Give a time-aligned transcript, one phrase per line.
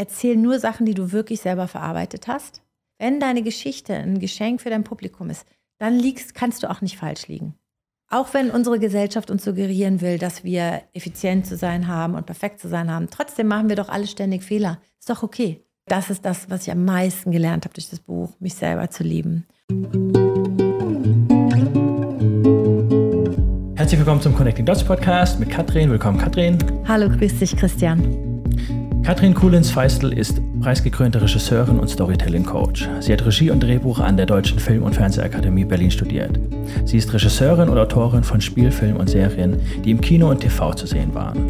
[0.00, 2.62] erzähl nur Sachen, die du wirklich selber verarbeitet hast.
[2.98, 5.44] Wenn deine Geschichte ein Geschenk für dein Publikum ist,
[5.78, 7.54] dann liegst, kannst du auch nicht falsch liegen.
[8.08, 12.60] Auch wenn unsere Gesellschaft uns suggerieren will, dass wir effizient zu sein haben und perfekt
[12.60, 14.80] zu sein haben, trotzdem machen wir doch alle ständig Fehler.
[14.98, 15.64] Ist doch okay.
[15.86, 19.02] Das ist das, was ich am meisten gelernt habe durch das Buch, mich selber zu
[19.02, 19.46] lieben.
[23.76, 25.90] Herzlich willkommen zum Connecting Dots Podcast mit Katrin.
[25.90, 26.58] Willkommen, Katrin.
[26.88, 28.29] Hallo, grüß dich, Christian.
[29.10, 32.88] Katrin Kuhlins-Feistel ist preisgekrönte Regisseurin und Storytelling-Coach.
[33.00, 36.38] Sie hat Regie und Drehbuch an der Deutschen Film- und Fernsehakademie Berlin studiert.
[36.84, 40.86] Sie ist Regisseurin und Autorin von Spielfilmen und Serien, die im Kino und TV zu
[40.86, 41.40] sehen waren.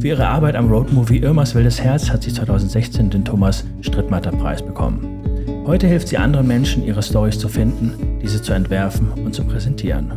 [0.00, 4.60] Für ihre Arbeit am Roadmovie Irmas wildes Herz hat sie 2016 den Thomas Strittmatter Preis
[4.60, 5.62] bekommen.
[5.66, 10.10] Heute hilft sie anderen Menschen, ihre Stories zu finden, diese zu entwerfen und zu präsentieren.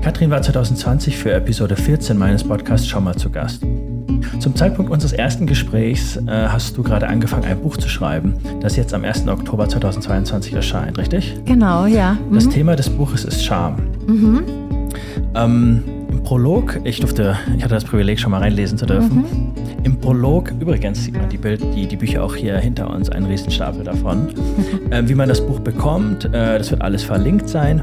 [0.00, 3.62] Katrin war 2020 für Episode 14 meines Podcasts schon mal zu Gast.
[4.38, 8.76] Zum Zeitpunkt unseres ersten Gesprächs äh, hast du gerade angefangen, ein Buch zu schreiben, das
[8.76, 9.28] jetzt am 1.
[9.28, 11.38] Oktober 2022 erscheint, richtig?
[11.44, 12.16] Genau, ja.
[12.28, 12.34] Mhm.
[12.34, 13.76] Das Thema des Buches ist Scham.
[14.06, 14.42] Mhm.
[15.34, 19.18] Ähm, Im Prolog, ich durfte, ich hatte das Privileg, schon mal reinlesen zu dürfen.
[19.18, 19.60] Mhm.
[19.82, 23.26] Im Prolog, übrigens sieht man die, Bild, die, die Bücher auch hier hinter uns, einen
[23.26, 24.28] Riesenstapel davon.
[24.90, 27.82] äh, wie man das Buch bekommt, äh, das wird alles verlinkt sein.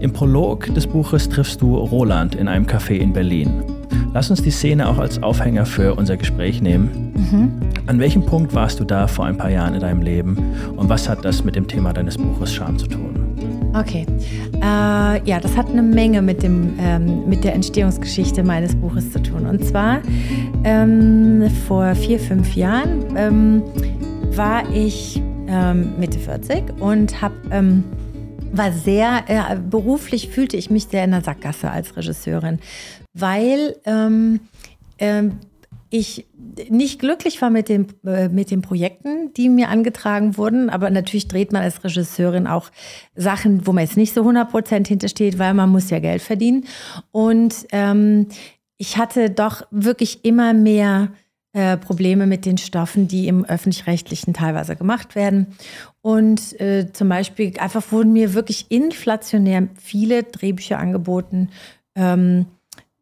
[0.00, 3.62] Im Prolog des Buches triffst du Roland in einem Café in Berlin.
[4.14, 7.12] Lass uns die Szene auch als Aufhänger für unser Gespräch nehmen.
[7.14, 7.52] Mhm.
[7.86, 10.36] An welchem Punkt warst du da vor ein paar Jahren in deinem Leben
[10.76, 13.14] und was hat das mit dem Thema deines Buches Scham zu tun?
[13.74, 14.06] Okay,
[14.56, 14.62] äh,
[15.28, 19.46] ja, das hat eine Menge mit, dem, ähm, mit der Entstehungsgeschichte meines Buches zu tun.
[19.46, 20.00] Und zwar
[20.64, 23.62] ähm, vor vier, fünf Jahren ähm,
[24.34, 27.84] war ich ähm, Mitte 40 und habe ähm,
[28.52, 32.58] war sehr, äh, beruflich fühlte ich mich sehr in der Sackgasse als Regisseurin
[33.20, 34.40] weil ähm,
[34.98, 35.24] äh,
[35.90, 36.26] ich
[36.68, 40.70] nicht glücklich war mit den, äh, mit den Projekten, die mir angetragen wurden.
[40.70, 42.70] Aber natürlich dreht man als Regisseurin auch
[43.14, 46.66] Sachen, wo man jetzt nicht so 100 Prozent hintersteht, weil man muss ja Geld verdienen.
[47.10, 48.26] Und ähm,
[48.76, 51.08] ich hatte doch wirklich immer mehr
[51.58, 55.48] äh, Probleme mit den Stoffen, die im öffentlich-rechtlichen teilweise gemacht werden.
[56.02, 61.50] Und äh, zum Beispiel einfach wurden mir wirklich inflationär viele Drehbücher angeboten.
[61.96, 62.46] Ähm,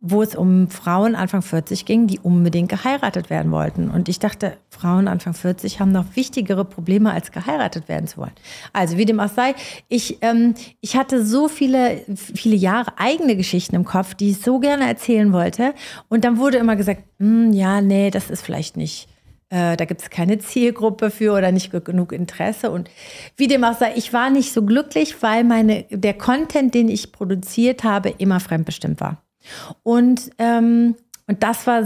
[0.00, 3.90] wo es um Frauen Anfang 40 ging, die unbedingt geheiratet werden wollten.
[3.90, 8.34] Und ich dachte, Frauen Anfang 40 haben noch wichtigere Probleme, als geheiratet werden zu wollen.
[8.72, 9.54] Also wie dem auch sei,
[9.88, 14.58] ich, ähm, ich hatte so viele, viele Jahre eigene Geschichten im Kopf, die ich so
[14.58, 15.74] gerne erzählen wollte.
[16.08, 19.08] Und dann wurde immer gesagt, hm, ja, nee, das ist vielleicht nicht.
[19.48, 22.70] Äh, da gibt es keine Zielgruppe für oder nicht genug Interesse.
[22.70, 22.90] Und
[23.36, 27.12] wie dem auch sei, ich war nicht so glücklich, weil meine, der Content, den ich
[27.12, 29.22] produziert habe, immer fremdbestimmt war.
[29.82, 30.96] Und, ähm,
[31.26, 31.84] und das war,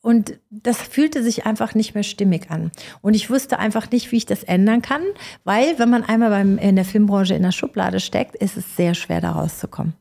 [0.00, 2.70] und das fühlte sich einfach nicht mehr stimmig an.
[3.02, 5.02] Und ich wusste einfach nicht, wie ich das ändern kann,
[5.44, 8.94] weil wenn man einmal beim, in der Filmbranche in der Schublade steckt, ist es sehr
[8.94, 9.94] schwer, da rauszukommen.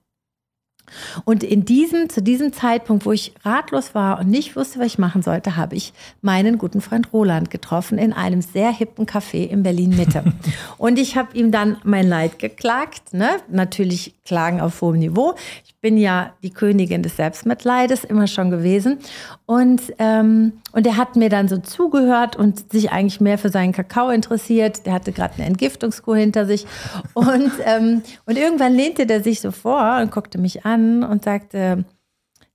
[1.25, 4.97] Und in diesem, zu diesem Zeitpunkt, wo ich ratlos war und nicht wusste, was ich
[4.97, 9.63] machen sollte, habe ich meinen guten Freund Roland getroffen in einem sehr hippen Café in
[9.63, 10.23] Berlin Mitte.
[10.77, 13.29] und ich habe ihm dann mein Leid geklagt, ne?
[13.49, 15.33] Natürlich Klagen auf hohem Niveau.
[15.65, 18.99] Ich bin ja die Königin des Selbstmitleides immer schon gewesen.
[19.45, 23.71] Und, ähm, und er hat mir dann so zugehört und sich eigentlich mehr für seinen
[23.71, 24.85] Kakao interessiert.
[24.85, 26.67] Der hatte gerade eine Entgiftungskur hinter sich.
[27.13, 31.85] Und, ähm, und irgendwann lehnte der sich so vor und guckte mich an und sagte,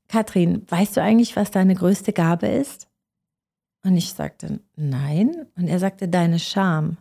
[0.08, 2.88] Katrin, weißt du eigentlich, was deine größte Gabe ist?
[3.84, 5.46] Und ich sagte, nein.
[5.56, 6.96] Und er sagte, deine Scham.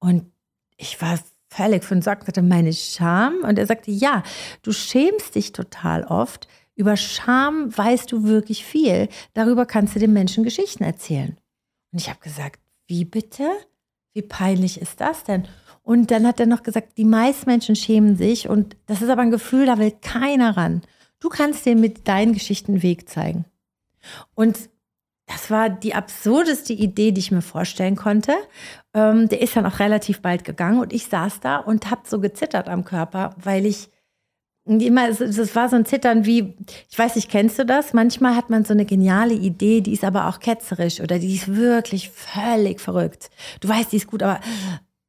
[0.00, 0.30] Und
[0.76, 3.36] ich war völlig von Socken, sagte, meine Scham.
[3.42, 4.22] Und er sagte, ja,
[4.62, 6.48] du schämst dich total oft.
[6.74, 9.08] Über Scham weißt du wirklich viel.
[9.32, 11.38] Darüber kannst du den Menschen Geschichten erzählen.
[11.92, 13.48] Und ich habe gesagt, wie bitte?
[14.12, 15.46] Wie peinlich ist das denn?
[15.86, 19.22] Und dann hat er noch gesagt, die meisten Menschen schämen sich und das ist aber
[19.22, 20.82] ein Gefühl, da will keiner ran.
[21.20, 23.44] Du kannst dir mit deinen Geschichten einen Weg zeigen.
[24.34, 24.68] Und
[25.26, 28.34] das war die absurdeste Idee, die ich mir vorstellen konnte.
[28.94, 32.18] Ähm, der ist dann auch relativ bald gegangen und ich saß da und habe so
[32.18, 33.88] gezittert am Körper, weil ich
[34.64, 36.56] immer, es war so ein Zittern wie,
[36.90, 37.92] ich weiß nicht, kennst du das?
[37.92, 41.54] Manchmal hat man so eine geniale Idee, die ist aber auch ketzerisch oder die ist
[41.54, 43.30] wirklich völlig verrückt.
[43.60, 44.40] Du weißt, die ist gut, aber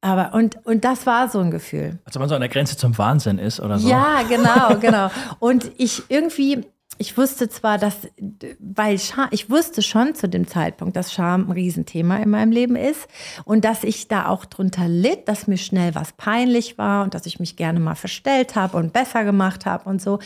[0.00, 1.98] aber und, und das war so ein Gefühl.
[2.04, 3.88] Als ob man so an der Grenze zum Wahnsinn ist oder so.
[3.88, 5.10] Ja, genau, genau.
[5.40, 6.64] Und ich irgendwie,
[6.98, 8.08] ich wusste zwar, dass,
[8.60, 12.76] weil Scham, ich wusste schon zu dem Zeitpunkt, dass Scham ein Riesenthema in meinem Leben
[12.76, 13.08] ist
[13.44, 17.26] und dass ich da auch drunter litt, dass mir schnell was peinlich war und dass
[17.26, 20.20] ich mich gerne mal verstellt habe und besser gemacht habe und so.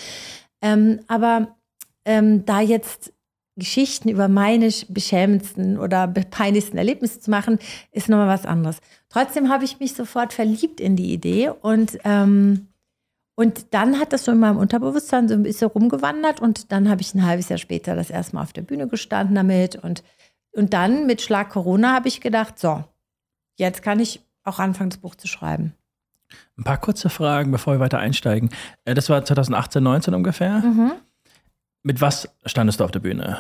[0.61, 1.57] Ähm, aber
[2.05, 3.13] ähm, da jetzt
[3.57, 7.59] Geschichten über meine beschämendsten oder peinlichsten Erlebnisse zu machen,
[7.91, 8.79] ist nochmal was anderes.
[9.13, 12.69] Trotzdem habe ich mich sofort verliebt in die Idee und, ähm,
[13.35, 17.03] und dann hat das so in meinem Unterbewusstsein so ein bisschen rumgewandert und dann habe
[17.03, 20.03] ich ein halbes Jahr später das erste Mal auf der Bühne gestanden damit und,
[20.53, 22.85] und dann mit Schlag Corona habe ich gedacht, so,
[23.57, 25.75] jetzt kann ich auch anfangen, das Buch zu schreiben.
[26.57, 28.49] Ein paar kurze Fragen, bevor wir weiter einsteigen.
[28.87, 30.61] Äh, das war 2018, 19 ungefähr.
[30.61, 30.93] Mhm.
[31.83, 33.39] Mit was standest du auf der Bühne?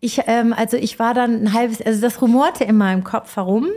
[0.00, 3.68] Ich, ähm, also ich war dann ein halbes, also das rumorte in meinem Kopf herum.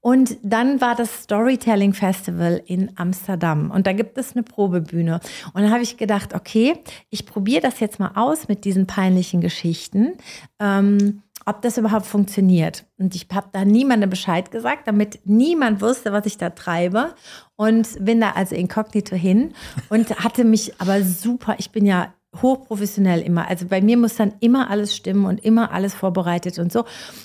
[0.00, 3.70] Und dann war das Storytelling Festival in Amsterdam.
[3.70, 5.20] Und da gibt es eine Probebühne.
[5.52, 9.40] Und dann habe ich gedacht, okay, ich probiere das jetzt mal aus mit diesen peinlichen
[9.40, 10.14] Geschichten.
[10.60, 12.84] Ähm, ob das überhaupt funktioniert.
[12.98, 17.14] Und ich habe da niemandem Bescheid gesagt, damit niemand wusste, was ich da treibe.
[17.56, 19.54] Und bin da also inkognito hin
[19.88, 22.12] und hatte mich aber super, ich bin ja
[22.42, 23.48] hochprofessionell immer.
[23.48, 26.84] Also bei mir muss dann immer alles stimmen und immer alles vorbereitet und so.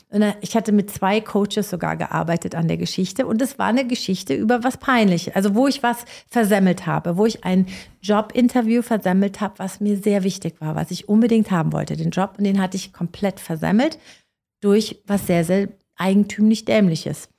[0.10, 3.86] Und ich hatte mit zwei Coaches sogar gearbeitet an der Geschichte und es war eine
[3.86, 7.68] Geschichte über was Peinliches, also wo ich was versemmelt habe, wo ich ein
[8.02, 11.96] Jobinterview versemmelt habe, was mir sehr wichtig war, was ich unbedingt haben wollte.
[11.96, 13.98] Den Job und den hatte ich komplett versemmelt
[14.62, 17.30] durch was sehr, sehr eigentümlich dämliches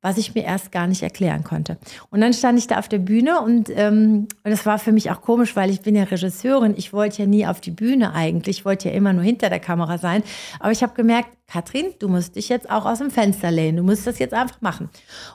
[0.00, 1.76] was ich mir erst gar nicht erklären konnte.
[2.10, 5.10] Und dann stand ich da auf der Bühne und, ähm, und das war für mich
[5.10, 6.74] auch komisch, weil ich bin ja Regisseurin.
[6.76, 8.58] Ich wollte ja nie auf die Bühne eigentlich.
[8.58, 10.22] Ich wollte ja immer nur hinter der Kamera sein.
[10.60, 13.78] Aber ich habe gemerkt, Katrin, du musst dich jetzt auch aus dem Fenster lehnen.
[13.78, 14.88] Du musst das jetzt einfach machen.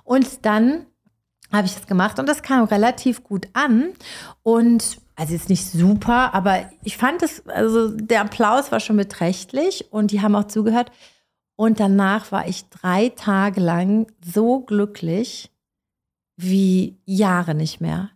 [0.03, 0.85] Und dann
[1.51, 3.89] habe ich das gemacht und das kam relativ gut an.
[4.41, 9.91] Und also jetzt nicht super, aber ich fand es, also der Applaus war schon beträchtlich
[9.91, 10.91] und die haben auch zugehört.
[11.63, 15.49] Und danach war ich drei Tage lang so glücklich
[16.35, 18.09] wie Jahre nicht mehr.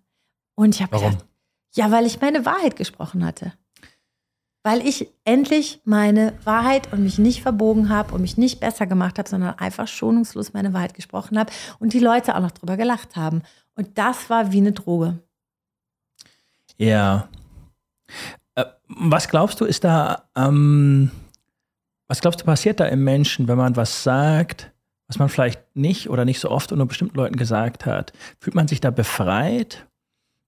[0.55, 1.25] Und ich habe gedacht,
[1.73, 3.53] ja, weil ich meine Wahrheit gesprochen hatte.
[4.63, 9.17] Weil ich endlich meine Wahrheit und mich nicht verbogen habe und mich nicht besser gemacht
[9.17, 13.15] habe, sondern einfach schonungslos meine Wahrheit gesprochen habe und die Leute auch noch drüber gelacht
[13.15, 13.43] haben.
[13.75, 15.19] Und das war wie eine Droge.
[16.75, 17.29] Ja.
[18.55, 21.11] Äh, was glaubst du, ist da ähm,
[22.07, 24.71] was glaubst du, passiert da im Menschen, wenn man was sagt,
[25.07, 28.13] was man vielleicht nicht oder nicht so oft unter bestimmten Leuten gesagt hat?
[28.39, 29.85] Fühlt man sich da befreit?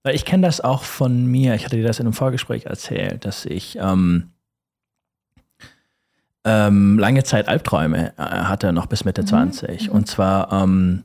[0.02, 1.54] Weil ich kenne das auch von mir.
[1.54, 4.30] Ich hatte dir das in einem Vorgespräch erzählt, dass ich ähm,
[6.44, 9.26] ähm, lange Zeit Albträume äh, hatte, noch bis Mitte mhm.
[9.26, 9.88] 20.
[9.88, 9.94] Mhm.
[9.94, 11.04] Und zwar ähm,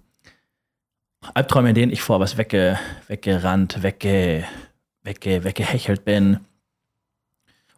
[1.33, 4.45] Albträume, in denen ich vor was wegge, weggerannt, wegge,
[5.03, 6.39] wegge, weggehechelt bin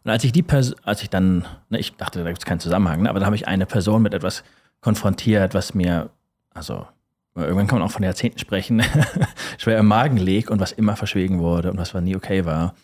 [0.08, 2.60] und als ich die Person, als ich dann, ne, ich dachte, da gibt es keinen
[2.60, 4.42] Zusammenhang, ne, aber da habe ich eine Person mit etwas
[4.80, 6.08] konfrontiert, was mir,
[6.54, 6.86] also
[7.34, 8.82] irgendwann kann man auch von Jahrzehnten sprechen,
[9.58, 12.74] schwer im Magen liegt und was immer verschwiegen wurde und was nie okay war.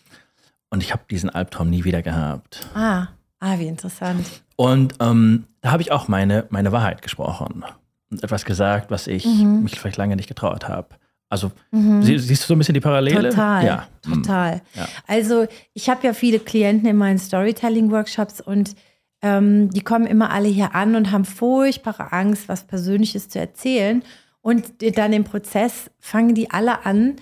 [0.69, 2.67] Und ich habe diesen Albtraum nie wieder gehabt.
[2.75, 3.07] Ah,
[3.39, 4.27] ah wie interessant.
[4.55, 7.65] Und ähm, da habe ich auch meine, meine Wahrheit gesprochen
[8.11, 9.63] und etwas gesagt, was ich mhm.
[9.63, 10.89] mich vielleicht lange nicht getraut habe.
[11.35, 12.01] Also mhm.
[12.01, 13.29] siehst du so ein bisschen die Parallele?
[13.29, 13.87] Total, ja.
[14.05, 14.23] Hm.
[14.23, 14.61] total.
[14.73, 14.87] Ja.
[15.05, 18.75] Also ich habe ja viele Klienten in meinen Storytelling-Workshops und
[19.21, 24.01] ähm, die kommen immer alle hier an und haben furchtbare Angst, was Persönliches zu erzählen.
[24.41, 24.65] Und
[24.97, 27.15] dann im Prozess fangen die alle an,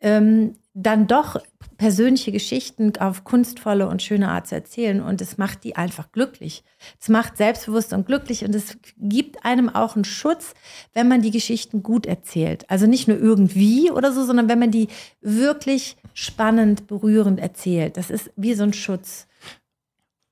[0.00, 1.40] ähm, dann doch
[1.84, 5.02] persönliche Geschichten auf kunstvolle und schöne Art zu erzählen.
[5.02, 6.64] Und es macht die einfach glücklich.
[6.98, 8.42] Es macht selbstbewusst und glücklich.
[8.42, 10.54] Und es gibt einem auch einen Schutz,
[10.94, 12.64] wenn man die Geschichten gut erzählt.
[12.70, 14.88] Also nicht nur irgendwie oder so, sondern wenn man die
[15.20, 17.98] wirklich spannend, berührend erzählt.
[17.98, 19.26] Das ist wie so ein Schutz.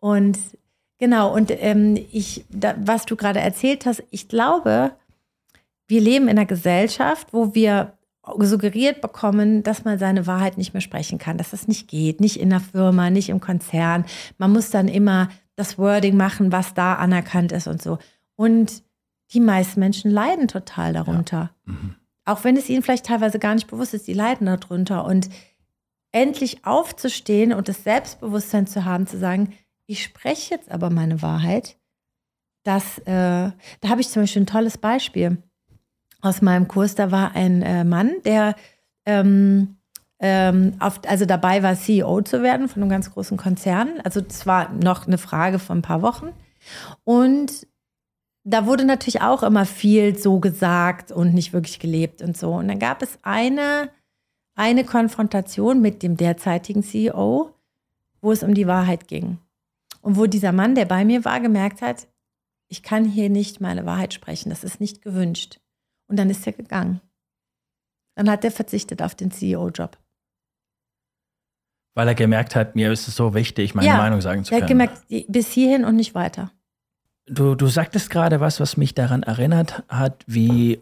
[0.00, 0.38] Und
[0.98, 4.92] genau, und ähm, ich, da, was du gerade erzählt hast, ich glaube,
[5.86, 7.92] wir leben in einer Gesellschaft, wo wir
[8.40, 12.38] suggeriert bekommen, dass man seine Wahrheit nicht mehr sprechen kann, dass das nicht geht, nicht
[12.38, 14.04] in der Firma, nicht im Konzern.
[14.38, 17.98] Man muss dann immer das Wording machen, was da anerkannt ist und so.
[18.36, 18.82] Und
[19.32, 21.50] die meisten Menschen leiden total darunter.
[21.66, 21.72] Ja.
[21.72, 21.94] Mhm.
[22.24, 25.04] Auch wenn es ihnen vielleicht teilweise gar nicht bewusst ist, die leiden darunter.
[25.04, 25.28] Und
[26.12, 29.54] endlich aufzustehen und das Selbstbewusstsein zu haben, zu sagen,
[29.86, 31.76] ich spreche jetzt aber meine Wahrheit,
[32.62, 33.50] das, äh,
[33.80, 35.42] da habe ich zum Beispiel ein tolles Beispiel
[36.22, 38.54] aus meinem Kurs, da war ein äh, Mann, der
[39.04, 39.76] ähm,
[40.20, 44.00] ähm, auf, also dabei war, CEO zu werden von einem ganz großen Konzern.
[44.04, 46.28] Also das war noch eine Frage von ein paar Wochen.
[47.02, 47.66] Und
[48.44, 52.52] da wurde natürlich auch immer viel so gesagt und nicht wirklich gelebt und so.
[52.54, 53.90] Und dann gab es eine,
[54.54, 57.50] eine Konfrontation mit dem derzeitigen CEO,
[58.20, 59.38] wo es um die Wahrheit ging.
[60.02, 62.06] Und wo dieser Mann, der bei mir war, gemerkt hat,
[62.68, 65.58] ich kann hier nicht meine Wahrheit sprechen, das ist nicht gewünscht.
[66.12, 67.00] Und dann ist er gegangen.
[68.16, 69.96] Dann hat er verzichtet auf den CEO-Job.
[71.94, 74.60] Weil er gemerkt hat, mir ist es so wichtig, meine Ja, Meinung sagen zu Er
[74.60, 74.80] können.
[74.82, 76.52] hat gemerkt, bis hierhin und nicht weiter.
[77.24, 80.80] Du, du sagtest gerade was, was mich daran erinnert hat, wie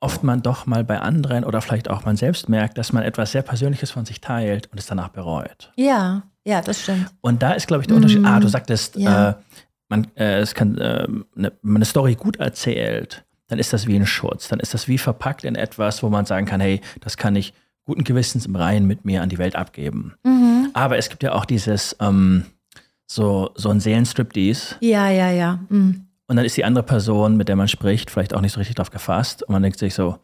[0.00, 3.30] oft man doch mal bei anderen oder vielleicht auch man selbst merkt, dass man etwas
[3.30, 5.72] sehr Persönliches von sich teilt und es danach bereut.
[5.76, 7.14] Ja, ja, das stimmt.
[7.20, 8.18] Und da ist, glaube ich, der Unterschied.
[8.22, 8.26] Mhm.
[8.26, 9.30] Ah, du sagtest, Ja.
[9.30, 9.34] äh,
[9.88, 13.96] man, äh, es kann, äh, ne, man eine Story gut erzählt, dann ist das wie
[13.96, 14.48] ein Schutz.
[14.48, 17.52] Dann ist das wie verpackt in etwas, wo man sagen kann, hey, das kann ich
[17.84, 20.14] guten Gewissens im Reinen mit mir an die Welt abgeben.
[20.24, 20.70] Mhm.
[20.72, 22.46] Aber es gibt ja auch dieses, ähm,
[23.06, 24.76] so, so ein Seelenstriptease.
[24.80, 25.60] Ja, ja, ja.
[25.68, 26.06] Mhm.
[26.26, 28.76] Und dann ist die andere Person, mit der man spricht, vielleicht auch nicht so richtig
[28.76, 29.42] drauf gefasst.
[29.42, 30.18] Und man denkt sich so,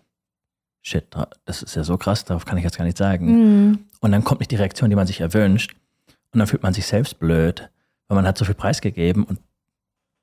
[0.82, 1.06] shit,
[1.44, 3.26] das ist ja so krass, darauf kann ich jetzt gar nicht sagen.
[3.26, 3.78] Mhm.
[4.00, 5.74] Und dann kommt nicht die Reaktion, die man sich erwünscht.
[6.32, 7.68] Und dann fühlt man sich selbst blöd,
[8.08, 9.24] weil man hat so viel preisgegeben.
[9.24, 9.40] Und,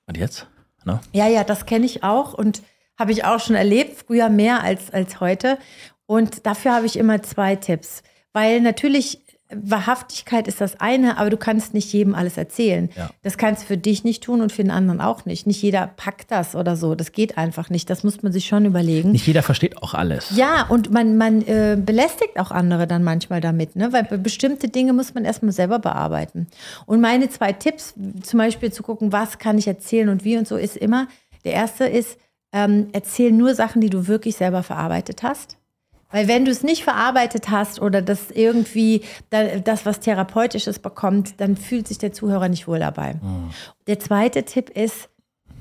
[0.08, 0.48] und jetzt?
[0.84, 1.00] Ne?
[1.12, 2.62] Ja, ja, das kenne ich auch und
[2.98, 5.58] habe ich auch schon erlebt, früher mehr als, als heute.
[6.06, 8.01] Und dafür habe ich immer zwei Tipps.
[8.34, 12.89] Weil natürlich, Wahrhaftigkeit ist das eine, aber du kannst nicht jedem alles erzählen.
[12.98, 13.10] Ja.
[13.24, 15.48] Das kannst du für dich nicht tun und für den anderen auch nicht.
[15.48, 16.96] Nicht jeder packt das oder so.
[16.96, 17.89] Das geht einfach nicht.
[17.89, 19.12] Das muss man sich schon überlegen.
[19.12, 20.36] Nicht jeder versteht auch alles.
[20.36, 23.94] Ja, und man, man äh, belästigt auch andere dann manchmal damit, ne?
[23.94, 26.48] weil be- bestimmte Dinge muss man erstmal selber bearbeiten.
[26.86, 30.48] Und meine zwei Tipps, zum Beispiel zu gucken, was kann ich erzählen und wie und
[30.48, 31.08] so, ist immer,
[31.46, 32.18] der erste ist,
[32.58, 35.58] ähm, erzähl nur Sachen, die du wirklich selber verarbeitet hast.
[36.10, 41.40] Weil wenn du es nicht verarbeitet hast oder das irgendwie da- das, was Therapeutisches bekommt,
[41.42, 43.16] dann fühlt sich der Zuhörer nicht wohl dabei.
[43.88, 45.10] Der zweite Tipp ist,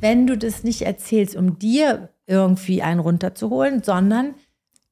[0.01, 4.35] wenn du das nicht erzählst, um dir irgendwie einen runterzuholen, sondern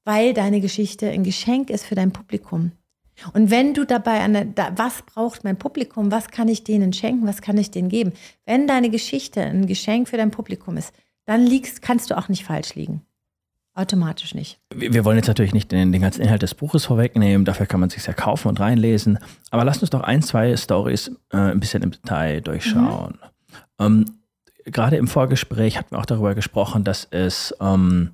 [0.04, 2.72] weil deine Geschichte ein Geschenk ist für dein Publikum.
[3.32, 6.92] Und wenn du dabei an der, da, was braucht mein Publikum, was kann ich denen
[6.92, 8.12] schenken, was kann ich denen geben?
[8.44, 10.92] Wenn deine Geschichte ein Geschenk für dein Publikum ist,
[11.26, 13.02] dann liegst, kannst du auch nicht falsch liegen.
[13.76, 14.60] Automatisch nicht.
[14.72, 17.90] Wir wollen jetzt natürlich nicht den, den ganzen Inhalt des Buches vorwegnehmen, dafür kann man
[17.90, 19.18] sich ja kaufen und reinlesen.
[19.50, 23.18] Aber lasst uns doch ein, zwei Stories äh, ein bisschen im Detail durchschauen.
[23.80, 24.04] Ähm,
[24.64, 28.12] Gerade im Vorgespräch hatten wir auch darüber gesprochen, dass es ähm,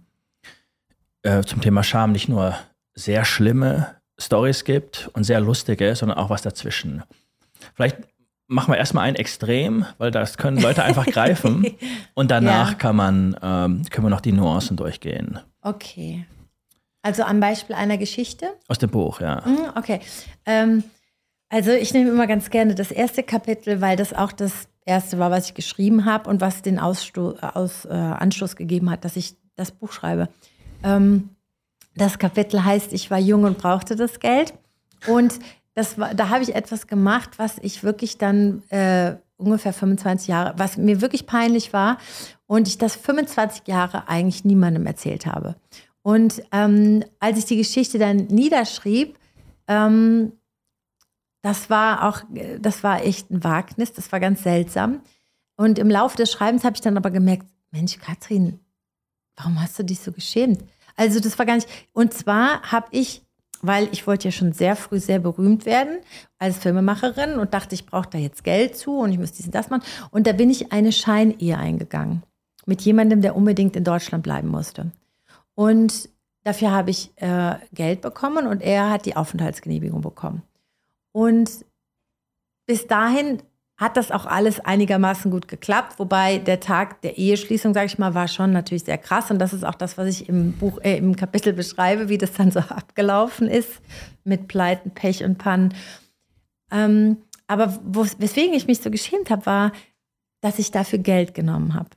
[1.23, 2.57] äh, zum Thema Scham nicht nur
[2.95, 7.03] sehr schlimme Stories gibt und sehr lustige, sondern auch was dazwischen.
[7.75, 7.99] Vielleicht
[8.51, 11.65] machen wir erstmal ein Extrem, weil das können Leute einfach greifen.
[12.15, 12.75] Und danach Ja.
[12.77, 15.39] kann man, ähm, können wir noch die Nuancen durchgehen.
[15.63, 16.27] Okay.
[17.03, 18.51] Also am Beispiel einer Geschichte.
[18.69, 19.45] Aus dem Buch, ja.
[19.45, 20.01] Hm, Okay.
[20.47, 20.83] Ähm,
[21.49, 25.31] also ich nehme immer ganz gerne das erste Kapitel, weil das auch das erste war,
[25.31, 29.37] was ich geschrieben habe und was den Aussto aus, äh, Anstoß gegeben hat, dass ich
[29.57, 30.29] das Buch schreibe.
[30.83, 31.31] Ähm,
[31.95, 34.55] das Kapitel heißt, ich war jung und brauchte das Geld.
[35.07, 35.39] Und
[35.75, 40.55] das war, da habe ich etwas gemacht, was ich wirklich dann äh, ungefähr 25 Jahre,
[40.57, 41.99] was mir wirklich peinlich war
[42.47, 45.57] und ich das 25 Jahre eigentlich niemandem erzählt habe.
[46.03, 49.19] Und ähm, als ich die Geschichte dann niederschrieb,
[49.69, 50.33] ähm,
[51.43, 52.23] das war auch,
[52.59, 55.01] das war echt ein Wagnis, das war ganz seltsam.
[55.57, 58.61] Und im Laufe des Schreibens habe ich dann aber gemerkt, Mensch, Katrin,
[59.37, 60.65] warum hast du dich so geschämt?
[60.97, 63.23] Also das war gar nicht, und zwar habe ich,
[63.63, 65.99] weil ich wollte ja schon sehr früh sehr berühmt werden
[66.39, 69.55] als Filmemacherin und dachte, ich brauche da jetzt Geld zu und ich muss dies und
[69.55, 69.83] das machen.
[70.11, 72.23] Und da bin ich eine Scheinehe eingegangen
[72.67, 74.93] mit jemandem, der unbedingt in Deutschland bleiben musste.
[75.55, 76.09] Und
[76.45, 80.43] dafür habe ich äh, Geld bekommen und er hat die Aufenthaltsgenehmigung bekommen.
[81.13, 81.65] Und
[82.67, 83.43] bis dahin
[83.81, 88.15] hat das auch alles einigermaßen gut geklappt, wobei der Tag der Eheschließung, sage ich mal,
[88.15, 90.99] war schon natürlich sehr krass und das ist auch das, was ich im Buch, äh,
[90.99, 93.81] im Kapitel beschreibe, wie das dann so abgelaufen ist
[94.23, 95.73] mit Pleiten, Pech und Pannen.
[96.71, 97.79] Ähm, aber
[98.19, 99.73] weswegen ich mich so geschämt habe, war,
[100.43, 101.89] dass ich dafür Geld genommen habe.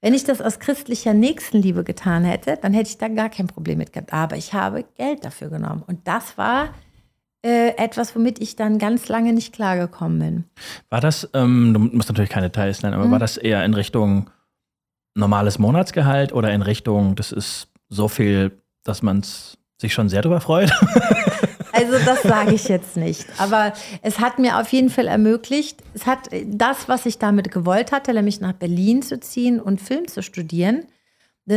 [0.00, 3.78] Wenn ich das aus christlicher Nächstenliebe getan hätte, dann hätte ich da gar kein Problem
[3.78, 4.14] mit gehabt.
[4.14, 5.82] Aber ich habe Geld dafür genommen.
[5.86, 6.70] Und das war
[7.48, 10.44] äh, etwas, womit ich dann ganz lange nicht klargekommen bin.
[10.90, 13.10] War das, ähm, du musst natürlich keine Details nennen, aber Mhm.
[13.12, 14.30] war das eher in Richtung
[15.14, 18.52] normales Monatsgehalt oder in Richtung, das ist so viel,
[18.84, 19.22] dass man
[19.80, 20.70] sich schon sehr darüber freut?
[21.72, 23.26] Also das sage ich jetzt nicht.
[23.38, 27.92] Aber es hat mir auf jeden Fall ermöglicht, es hat das, was ich damit gewollt
[27.92, 30.86] hatte, nämlich nach Berlin zu ziehen und Film zu studieren.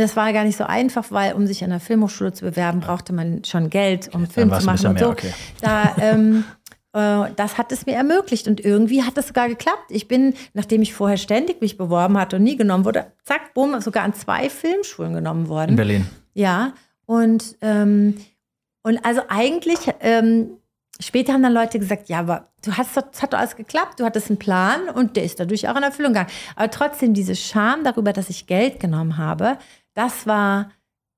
[0.00, 3.12] Das war gar nicht so einfach, weil um sich an der Filmhochschule zu bewerben, brauchte
[3.12, 5.04] man schon Geld, um Film war's zu machen und so.
[5.04, 5.34] mehr, okay.
[5.60, 6.44] Da, ähm,
[6.94, 9.90] äh, das hat es mir ermöglicht und irgendwie hat das sogar geklappt.
[9.90, 13.78] Ich bin, nachdem ich vorher ständig mich beworben hatte und nie genommen wurde, zack, bumm,
[13.82, 15.70] sogar an zwei Filmschulen genommen worden.
[15.70, 16.06] In Berlin.
[16.32, 16.72] Ja,
[17.04, 18.16] und, ähm,
[18.82, 20.52] und also eigentlich, ähm,
[21.00, 24.04] später haben dann Leute gesagt, ja, aber du hast es hat doch alles geklappt, du
[24.04, 26.30] hattest einen Plan und der ist dadurch auch in Erfüllung gegangen.
[26.56, 29.58] Aber trotzdem, diese Scham darüber, dass ich Geld genommen habe,
[29.94, 30.70] das war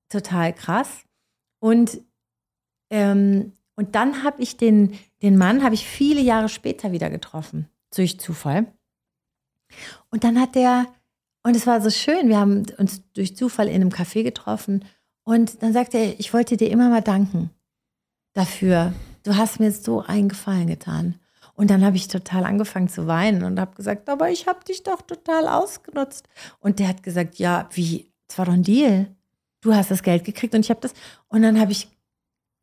[0.09, 1.03] total krass.
[1.59, 2.01] Und,
[2.89, 7.69] ähm, und dann habe ich den, den Mann habe ich viele Jahre später wieder getroffen,
[7.95, 8.67] durch Zufall.
[10.09, 10.85] Und dann hat der,
[11.43, 14.85] und es war so schön, wir haben uns durch Zufall in einem Café getroffen.
[15.23, 17.49] Und dann sagte er, ich wollte dir immer mal danken
[18.33, 18.93] dafür.
[19.23, 21.19] Du hast mir so einen Gefallen getan.
[21.55, 24.83] Und dann habe ich total angefangen zu weinen und habe gesagt, aber ich habe dich
[24.83, 26.27] doch total ausgenutzt.
[26.59, 29.07] Und der hat gesagt, ja, wie, es war doch ein Deal.
[29.61, 30.93] Du hast das Geld gekriegt und ich habe das.
[31.27, 31.87] Und dann habe ich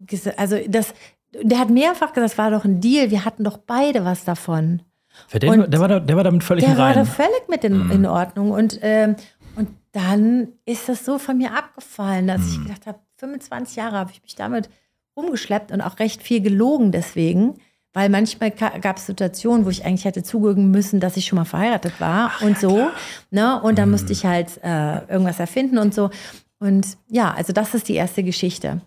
[0.00, 0.94] gesagt, also das,
[1.42, 3.10] der hat mehrfach gesagt, es war doch ein Deal.
[3.10, 4.82] Wir hatten doch beide was davon.
[5.28, 6.96] Für den, der, war da, der war damit völlig der in Rein.
[6.96, 7.90] war da völlig mit in, Mhm.
[7.90, 8.50] in Ordnung.
[8.50, 9.16] Und, ähm,
[9.56, 12.64] und dann ist das so von mir abgefallen, dass ich Mhm.
[12.64, 14.70] gedacht habe, 25 Jahre habe ich mich damit
[15.16, 17.54] rumgeschleppt und auch recht viel gelogen deswegen.
[17.94, 21.44] Weil manchmal gab es Situationen, wo ich eigentlich hätte zugeben müssen, dass ich schon mal
[21.44, 22.88] verheiratet war und so.
[23.30, 23.60] Ne?
[23.60, 23.92] Und dann Mhm.
[23.92, 26.10] musste ich halt äh, irgendwas erfinden und so.
[26.58, 28.80] Und ja, also das ist die erste Geschichte.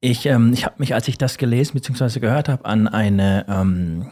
[0.00, 2.20] Ich, ähm, ich habe mich, als ich das gelesen bzw.
[2.20, 4.10] gehört habe, an eine, ähm,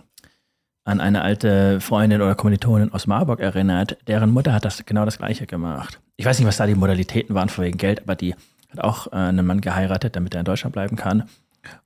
[0.84, 3.98] an eine alte Freundin oder Kommilitonin aus Marburg erinnert.
[4.08, 6.00] Deren Mutter hat das genau das Gleiche gemacht.
[6.16, 8.34] Ich weiß nicht, was da die Modalitäten waren von wegen Geld, aber die
[8.70, 11.24] hat auch äh, einen Mann geheiratet, damit er in Deutschland bleiben kann.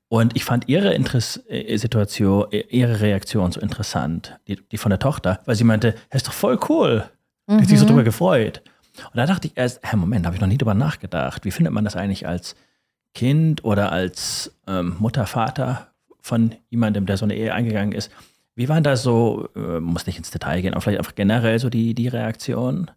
[0.08, 4.90] Und ich fand ihre Interess äh, Situation, äh, ihre Reaktion so interessant, die, die von
[4.90, 7.04] der Tochter, weil sie meinte, das ist doch voll cool.
[7.48, 8.62] Die hat sich so drüber gefreut.
[9.04, 11.44] Und da dachte ich erst, hä, Moment, habe ich noch nie drüber nachgedacht.
[11.44, 12.56] Wie findet man das eigentlich als
[13.14, 15.88] Kind oder als ähm, Mutter, Vater
[16.20, 18.10] von jemandem, der so eine Ehe eingegangen ist?
[18.54, 21.68] Wie waren da so, äh, muss nicht ins Detail gehen, aber vielleicht einfach generell so
[21.68, 22.90] die, die Reaktion,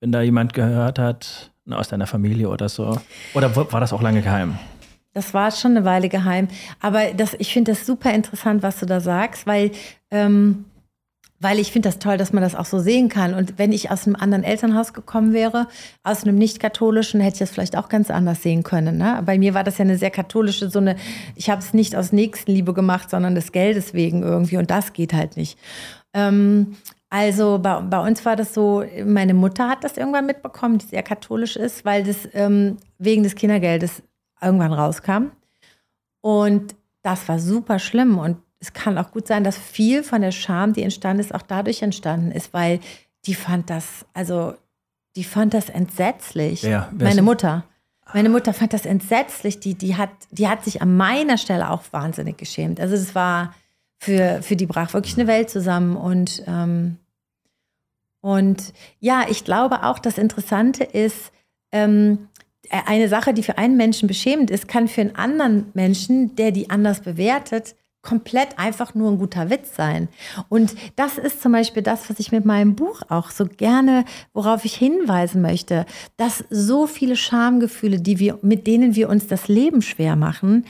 [0.00, 2.98] wenn da jemand gehört hat, ne, aus deiner Familie oder so?
[3.34, 4.58] Oder war das auch lange geheim?
[5.14, 6.48] Das war schon eine Weile geheim.
[6.80, 9.72] Aber das, ich finde das super interessant, was du da sagst, weil,
[10.10, 10.64] ähm,
[11.38, 13.34] weil ich finde das toll, dass man das auch so sehen kann.
[13.34, 15.66] Und wenn ich aus einem anderen Elternhaus gekommen wäre,
[16.02, 18.96] aus einem nicht-katholischen, hätte ich das vielleicht auch ganz anders sehen können.
[18.96, 19.22] Ne?
[19.26, 20.96] Bei mir war das ja eine sehr katholische, so eine,
[21.34, 24.56] ich habe es nicht aus Nächstenliebe gemacht, sondern des Geldes wegen irgendwie.
[24.56, 25.58] Und das geht halt nicht.
[26.14, 26.76] Ähm,
[27.10, 31.02] also bei, bei uns war das so, meine Mutter hat das irgendwann mitbekommen, die sehr
[31.02, 34.02] katholisch ist, weil das ähm, wegen des Kindergeldes
[34.42, 35.30] irgendwann rauskam.
[36.20, 38.18] Und das war super schlimm.
[38.18, 41.42] Und es kann auch gut sein, dass viel von der Scham, die entstanden ist, auch
[41.42, 42.80] dadurch entstanden ist, weil
[43.26, 44.54] die fand das, also
[45.16, 46.62] die fand das entsetzlich.
[46.62, 47.64] Ja, Meine Mutter.
[48.14, 49.60] Meine Mutter fand das entsetzlich.
[49.60, 52.80] Die, die, hat, die hat sich an meiner Stelle auch wahnsinnig geschämt.
[52.80, 53.54] Also es war
[53.98, 55.96] für, für die brach wirklich eine Welt zusammen.
[55.96, 56.98] Und, ähm,
[58.20, 61.32] und ja, ich glaube auch, das Interessante ist,
[61.72, 62.28] ähm,
[62.70, 66.70] eine Sache, die für einen Menschen beschämend ist, kann für einen anderen Menschen, der die
[66.70, 70.08] anders bewertet, komplett einfach nur ein guter Witz sein.
[70.48, 74.64] Und das ist zum Beispiel das, was ich mit meinem Buch auch so gerne, worauf
[74.64, 79.82] ich hinweisen möchte, dass so viele Schamgefühle, die wir, mit denen wir uns das Leben
[79.82, 80.66] schwer machen,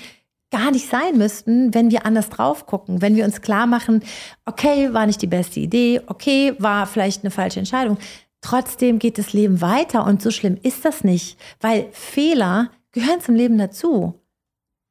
[0.50, 4.02] gar nicht sein müssten, wenn wir anders drauf gucken, wenn wir uns klar machen,
[4.44, 7.96] okay, war nicht die beste Idee, okay, war vielleicht eine falsche Entscheidung.
[8.42, 13.36] Trotzdem geht das Leben weiter und so schlimm ist das nicht, weil Fehler gehören zum
[13.36, 14.20] Leben dazu.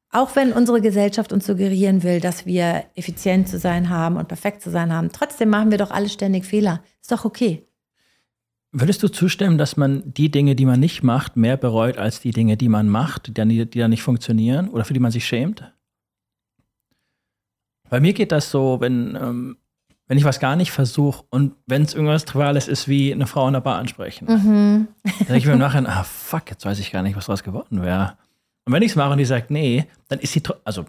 [0.10, 4.62] Auch wenn unsere Gesellschaft uns suggerieren will, dass wir effizient zu sein haben und perfekt
[4.62, 6.82] zu sein haben, trotzdem machen wir doch alle ständig Fehler.
[7.02, 7.68] Ist doch okay.
[8.74, 12.32] Würdest du zustimmen, dass man die Dinge, die man nicht macht, mehr bereut als die
[12.32, 15.26] Dinge, die man macht, die dann, die dann nicht funktionieren oder für die man sich
[15.26, 15.74] schämt?
[17.90, 19.58] Bei mir geht das so, wenn, ähm,
[20.12, 23.48] wenn ich was gar nicht versuche und wenn es irgendwas Triviales ist, wie eine Frau
[23.48, 24.88] in der Bar ansprechen, Mhm.
[25.04, 27.44] dann denke ich mir im Nachhinein, ah fuck, jetzt weiß ich gar nicht, was draus
[27.44, 28.18] geworden wäre.
[28.66, 30.84] Und wenn ich es mache und die sagt, nee, dann ist sie, also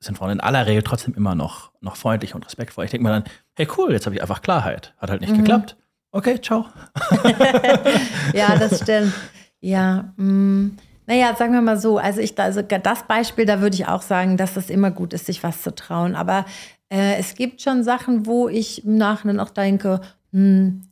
[0.00, 2.84] sind Frauen in aller Regel trotzdem immer noch, noch freundlich und respektvoll.
[2.84, 4.92] Ich denke mir dann, hey cool, jetzt habe ich einfach Klarheit.
[4.98, 5.76] Hat halt nicht geklappt.
[6.10, 6.66] Okay, ciao.
[8.34, 9.12] Ja, das stimmt.
[9.60, 10.70] Ja, mh.
[11.06, 14.36] naja, sagen wir mal so, also ich, also das Beispiel, da würde ich auch sagen,
[14.36, 16.16] dass es immer gut ist, sich was zu trauen.
[16.16, 16.44] Aber
[16.90, 20.00] äh, es gibt schon Sachen, wo ich im Nachhinein auch denke,
[20.32, 20.82] hm,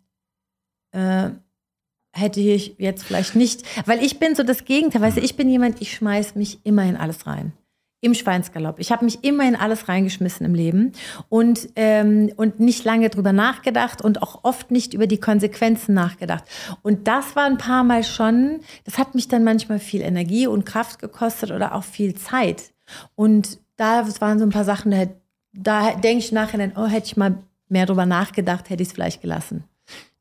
[0.93, 1.31] äh,
[2.13, 5.49] hätte ich jetzt vielleicht nicht, weil ich bin so das Gegenteil, weißt du, ich bin
[5.49, 7.53] jemand, ich schmeiß mich immer in alles rein.
[8.03, 8.79] Im Schweinsgalopp.
[8.79, 10.93] Ich habe mich immer in alles reingeschmissen im Leben
[11.31, 16.45] und, ähm, und nicht lange drüber nachgedacht und auch oft nicht über die Konsequenzen nachgedacht.
[16.83, 20.67] Und das war ein paar Mal schon, das hat mich dann manchmal viel Energie und
[20.67, 22.75] Kraft gekostet oder auch viel Zeit.
[23.15, 25.07] Und da waren so ein paar Sachen, da,
[25.57, 27.39] da denke ich nachher, oh, hätte ich mal
[27.69, 29.65] mehr drüber nachgedacht, hätte ich es vielleicht gelassen.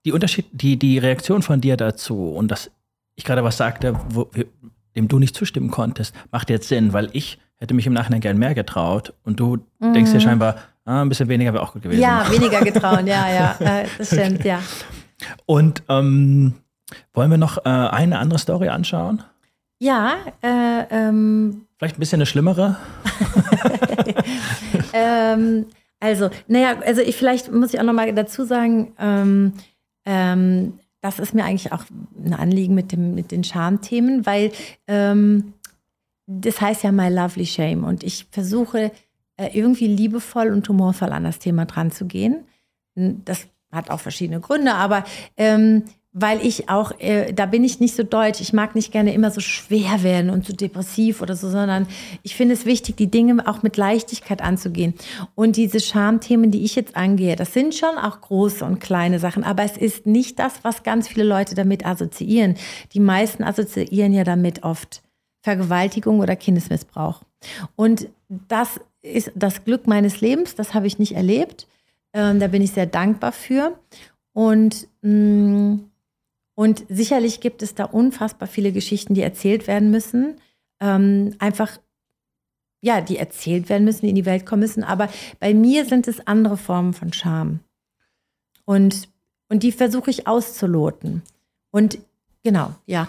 [0.06, 2.72] die Unterschied, die, die Reaktion von dir dazu und dass
[3.16, 4.30] ich gerade was sagte, wo,
[4.96, 8.38] dem du nicht zustimmen konntest, macht jetzt Sinn, weil ich hätte mich im Nachhinein gern
[8.38, 12.00] mehr getraut und du denkst dir scheinbar, ah, ein bisschen weniger wäre auch gut gewesen.
[12.00, 12.04] Mhm.
[12.04, 14.62] Ja, weniger getrauen, ja, ja, äh, das stimmt, ja.
[15.46, 16.56] Und ähm,
[17.14, 19.24] wollen wir noch äh, eine andere Story anschauen?
[19.80, 22.78] Ja, äh, ähm, Vielleicht ein bisschen eine schlimmere?
[24.94, 25.66] ähm,
[26.00, 29.54] also, naja, also ich vielleicht muss ich auch noch mal dazu sagen, ähm,
[30.06, 31.84] ähm, das ist mir eigentlich auch
[32.24, 34.52] ein Anliegen mit, dem, mit den Schamthemen, weil
[34.88, 35.54] ähm,
[36.28, 38.92] das heißt ja My Lovely Shame und ich versuche
[39.38, 42.46] äh, irgendwie liebevoll und humorvoll an das Thema dran zu gehen.
[42.96, 45.04] Das hat auch verschiedene Gründe, aber
[45.38, 45.84] ähm,
[46.18, 48.40] weil ich auch, äh, da bin ich nicht so deutsch.
[48.40, 51.88] Ich mag nicht gerne immer so schwer werden und so depressiv oder so, sondern
[52.24, 54.94] ich finde es wichtig, die Dinge auch mit Leichtigkeit anzugehen.
[55.36, 59.44] Und diese Schamthemen, die ich jetzt angehe, das sind schon auch große und kleine Sachen,
[59.44, 62.56] aber es ist nicht das, was ganz viele Leute damit assoziieren.
[62.94, 65.04] Die meisten assoziieren ja damit oft
[65.42, 67.24] Vergewaltigung oder Kindesmissbrauch.
[67.76, 71.68] Und das ist das Glück meines Lebens, das habe ich nicht erlebt.
[72.14, 73.78] Ähm, da bin ich sehr dankbar für.
[74.32, 75.92] Und mh, mm,
[76.56, 80.38] und sicherlich gibt es da unfassbar viele Geschichten, die erzählt werden müssen.
[80.80, 81.78] Ähm, einfach,
[82.82, 84.84] ja, die erzählt werden müssen, die in die Welt kommen müssen.
[84.84, 87.60] Aber bei mir sind es andere Formen von Scham.
[88.64, 89.10] Und,
[89.50, 91.24] und die versuche ich auszuloten.
[91.72, 91.98] Und
[92.42, 93.08] genau, ja.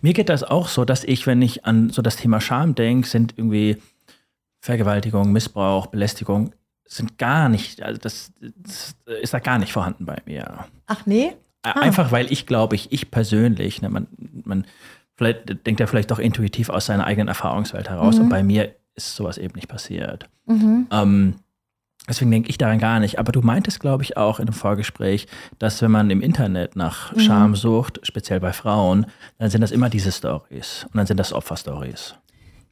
[0.00, 3.06] Mir geht das auch so, dass ich, wenn ich an so das Thema Scham denke,
[3.06, 3.76] sind irgendwie
[4.60, 6.54] Vergewaltigung, Missbrauch, Belästigung,
[6.86, 10.66] sind gar nicht, also das, das ist da gar nicht vorhanden bei mir.
[10.86, 11.36] Ach nee?
[11.62, 11.80] Ah.
[11.80, 14.06] Einfach weil ich glaube, ich, ich persönlich, ne, man,
[14.44, 14.66] man
[15.16, 18.22] vielleicht denkt ja vielleicht doch intuitiv aus seiner eigenen Erfahrungswelt heraus mhm.
[18.22, 20.28] und bei mir ist sowas eben nicht passiert.
[20.46, 20.86] Mhm.
[20.90, 21.34] Ähm,
[22.08, 23.18] deswegen denke ich daran gar nicht.
[23.18, 25.26] Aber du meintest, glaube ich, auch in einem Vorgespräch,
[25.58, 27.20] dass wenn man im Internet nach mhm.
[27.20, 29.06] Scham sucht, speziell bei Frauen,
[29.38, 32.14] dann sind das immer diese Stories und dann sind das Opferstories.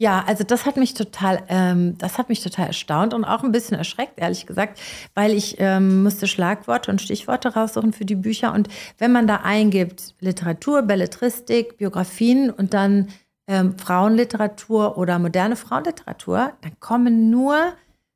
[0.01, 3.51] Ja, also das hat mich total, ähm, das hat mich total erstaunt und auch ein
[3.51, 4.81] bisschen erschreckt, ehrlich gesagt,
[5.15, 8.53] weil ich ähm, musste Schlagworte und Stichworte raussuchen für die Bücher.
[8.53, 13.09] Und wenn man da eingibt, Literatur, Belletristik, Biografien und dann
[13.49, 17.73] ähm, Frauenliteratur oder moderne Frauenliteratur, dann kommen nur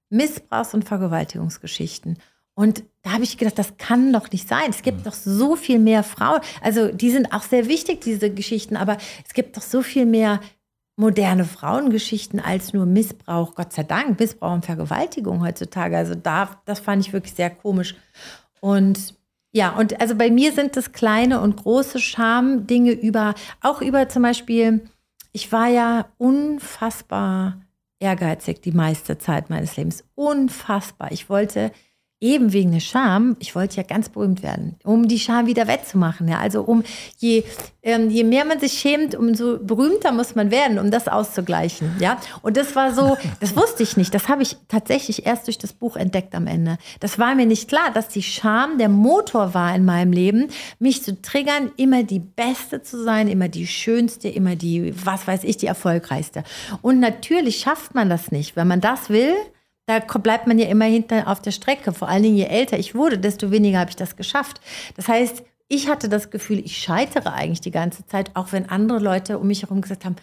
[0.09, 2.18] Missbrauchs- und Vergewaltigungsgeschichten.
[2.55, 4.66] Und da habe ich gedacht, das kann doch nicht sein.
[4.68, 5.05] Es gibt mhm.
[5.05, 6.40] doch so viel mehr Frauen.
[6.61, 10.38] Also die sind auch sehr wichtig, diese Geschichten, aber es gibt doch so viel mehr
[10.96, 15.96] moderne Frauengeschichten als nur Missbrauch, Gott sei Dank, Missbrauch und Vergewaltigung heutzutage.
[15.96, 17.96] Also da, das fand ich wirklich sehr komisch.
[18.61, 19.14] Und
[19.52, 24.22] ja, und also bei mir sind das kleine und große Scham-Dinge über, auch über zum
[24.22, 24.88] Beispiel,
[25.33, 27.61] ich war ja unfassbar
[27.98, 30.05] ehrgeizig die meiste Zeit meines Lebens.
[30.14, 31.12] Unfassbar.
[31.12, 31.70] Ich wollte
[32.22, 36.28] eben wegen der Scham, ich wollte ja ganz berühmt werden, um die Scham wieder wettzumachen.
[36.28, 36.38] Ja?
[36.38, 36.85] Also um
[37.18, 37.42] je,
[37.82, 41.96] ähm, je mehr man sich schämt, umso berühmter muss man werden, um das auszugleichen.
[41.98, 42.18] Ja?
[42.40, 44.14] Und das war so, das wusste ich nicht.
[44.14, 46.78] Das habe ich tatsächlich erst durch das Buch entdeckt am Ende.
[47.00, 51.02] Das war mir nicht klar, dass die Scham der Motor war in meinem Leben, mich
[51.02, 55.56] zu triggern, immer die Beste zu sein, immer die Schönste, immer die, was weiß ich,
[55.56, 56.44] die erfolgreichste.
[56.82, 58.54] Und natürlich schafft man das nicht.
[58.54, 59.35] Wenn man das will,
[59.87, 61.92] da bleibt man ja immer hinter auf der Strecke.
[61.92, 64.61] Vor allen Dingen, je älter ich wurde, desto weniger habe ich das geschafft.
[64.97, 68.99] Das heißt, ich hatte das Gefühl, ich scheitere eigentlich die ganze Zeit, auch wenn andere
[68.99, 70.16] Leute um mich herum gesagt haben,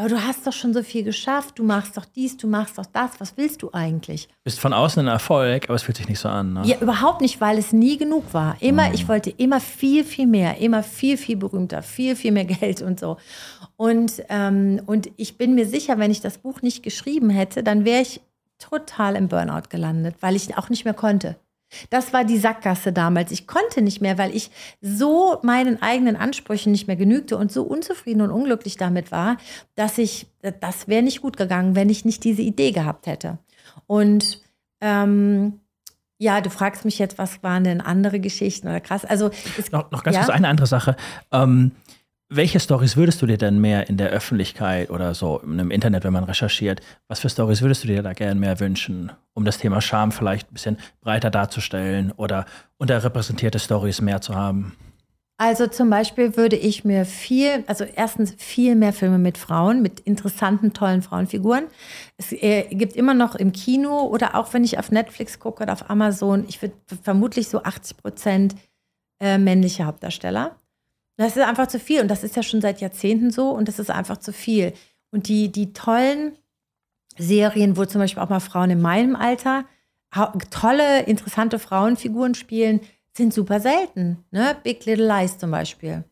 [0.00, 2.86] aber du hast doch schon so viel geschafft, du machst doch dies, du machst doch
[2.86, 4.28] das, was willst du eigentlich?
[4.44, 6.54] Bist von außen ein Erfolg, aber es fühlt sich nicht so an.
[6.54, 6.62] Ne?
[6.64, 8.56] Ja, überhaupt nicht, weil es nie genug war.
[8.60, 8.94] Immer, mhm.
[8.94, 12.98] ich wollte immer viel, viel mehr, immer viel, viel berühmter, viel, viel mehr Geld und
[12.98, 13.18] so.
[13.76, 17.84] Und, ähm, und ich bin mir sicher, wenn ich das Buch nicht geschrieben hätte, dann
[17.84, 18.22] wäre ich
[18.60, 21.36] total im Burnout gelandet, weil ich auch nicht mehr konnte.
[21.88, 23.30] Das war die Sackgasse damals.
[23.30, 27.62] Ich konnte nicht mehr, weil ich so meinen eigenen Ansprüchen nicht mehr genügte und so
[27.62, 29.36] unzufrieden und unglücklich damit war,
[29.76, 30.26] dass ich,
[30.60, 33.38] das wäre nicht gut gegangen, wenn ich nicht diese Idee gehabt hätte.
[33.86, 34.42] Und
[34.80, 35.60] ähm,
[36.18, 39.04] ja, du fragst mich jetzt, was waren denn andere Geschichten oder krass?
[39.04, 40.24] Also es, noch, noch ganz ja?
[40.24, 40.96] kurz eine andere Sache.
[41.32, 41.72] Ähm,
[42.30, 46.12] welche Stories würdest du dir denn mehr in der Öffentlichkeit oder so im Internet, wenn
[46.12, 49.80] man recherchiert, was für Stories würdest du dir da gerne mehr wünschen, um das Thema
[49.80, 52.46] Scham vielleicht ein bisschen breiter darzustellen oder
[52.78, 54.76] unterrepräsentierte Stories mehr zu haben?
[55.38, 59.98] Also zum Beispiel würde ich mir viel, also erstens viel mehr Filme mit Frauen, mit
[60.00, 61.64] interessanten, tollen Frauenfiguren.
[62.18, 65.72] Es äh, gibt immer noch im Kino oder auch wenn ich auf Netflix gucke oder
[65.72, 68.54] auf Amazon, ich würde vermutlich so 80 Prozent
[69.18, 70.59] äh, männliche Hauptdarsteller.
[71.20, 73.78] Das ist einfach zu viel und das ist ja schon seit Jahrzehnten so und das
[73.78, 74.72] ist einfach zu viel.
[75.10, 76.32] Und die, die tollen
[77.18, 79.66] Serien, wo zum Beispiel auch mal Frauen in meinem Alter
[80.50, 82.80] tolle, interessante Frauenfiguren spielen,
[83.14, 84.24] sind super selten.
[84.30, 84.56] Ne?
[84.62, 86.04] Big Little Lies zum Beispiel.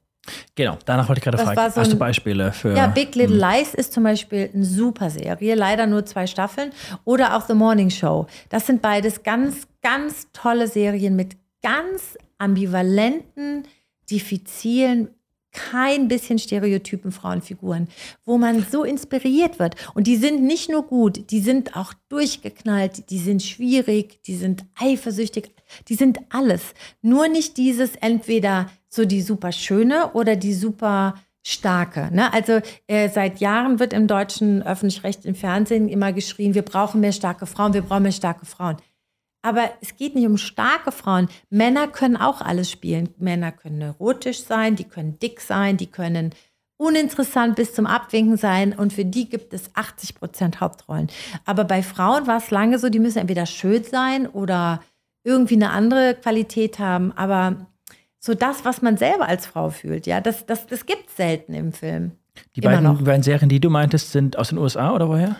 [0.54, 1.72] Genau, danach wollte ich gerade fragen.
[1.72, 2.76] So Hast du Beispiele für.
[2.76, 3.50] Ja, Big Little hm.
[3.50, 6.70] Lies ist zum Beispiel eine super Serie, leider nur zwei Staffeln.
[7.04, 8.26] Oder auch The Morning Show.
[8.50, 13.64] Das sind beides ganz, ganz tolle Serien mit ganz ambivalenten
[14.10, 15.08] diffizilen
[15.52, 17.88] kein bisschen stereotypen Frauenfiguren,
[18.24, 19.74] wo man so inspiriert wird.
[19.94, 24.64] Und die sind nicht nur gut, die sind auch durchgeknallt, die sind schwierig, die sind
[24.78, 25.54] eifersüchtig,
[25.88, 26.74] die sind alles.
[27.02, 32.10] Nur nicht dieses entweder so die super schöne oder die super starke.
[32.12, 32.32] Ne?
[32.32, 37.46] Also äh, seit Jahren wird im deutschen öffentlich-rechtlichen Fernsehen immer geschrien, wir brauchen mehr starke
[37.46, 38.76] Frauen, wir brauchen mehr starke Frauen.
[39.42, 41.28] Aber es geht nicht um starke Frauen.
[41.48, 43.10] Männer können auch alles spielen.
[43.18, 46.32] Männer können neurotisch sein, die können dick sein, die können
[46.78, 51.08] uninteressant bis zum Abwinken sein und für die gibt es 80 Prozent Hauptrollen.
[51.44, 54.80] Aber bei Frauen war es lange so, die müssen entweder schön sein oder
[55.24, 57.12] irgendwie eine andere Qualität haben.
[57.12, 57.66] Aber
[58.20, 61.52] so das, was man selber als Frau fühlt, ja, das, das, das gibt es selten
[61.52, 62.12] im Film.
[62.54, 65.36] Die beiden, beiden Serien, die du meintest, sind aus den USA oder woher?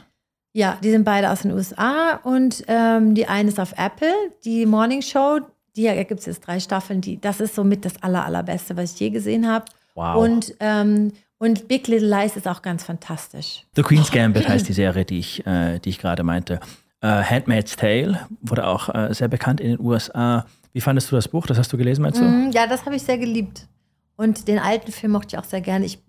[0.53, 4.13] Ja, die sind beide aus den USA und ähm, die eine ist auf Apple,
[4.45, 5.41] die Morning Show.
[5.77, 7.01] Die da gibt es jetzt drei Staffeln.
[7.01, 9.67] Die, das ist somit das aller, allerbeste, was ich je gesehen habe.
[9.95, 10.17] Wow.
[10.17, 13.65] Und, ähm, und Big Little Lies ist auch ganz fantastisch.
[13.77, 16.61] The Queen's Gambit heißt die Serie, die ich, äh, die ich gerade meinte.
[17.01, 20.47] Uh, Handmaid's Tale wurde auch uh, sehr bekannt in den USA.
[20.73, 21.47] Wie fandest du das Buch?
[21.47, 22.25] Das hast du gelesen, meinst du?
[22.25, 23.69] Mm, ja, das habe ich sehr geliebt.
[24.17, 25.85] Und den alten Film mochte ich auch sehr gerne.
[25.85, 26.01] Ich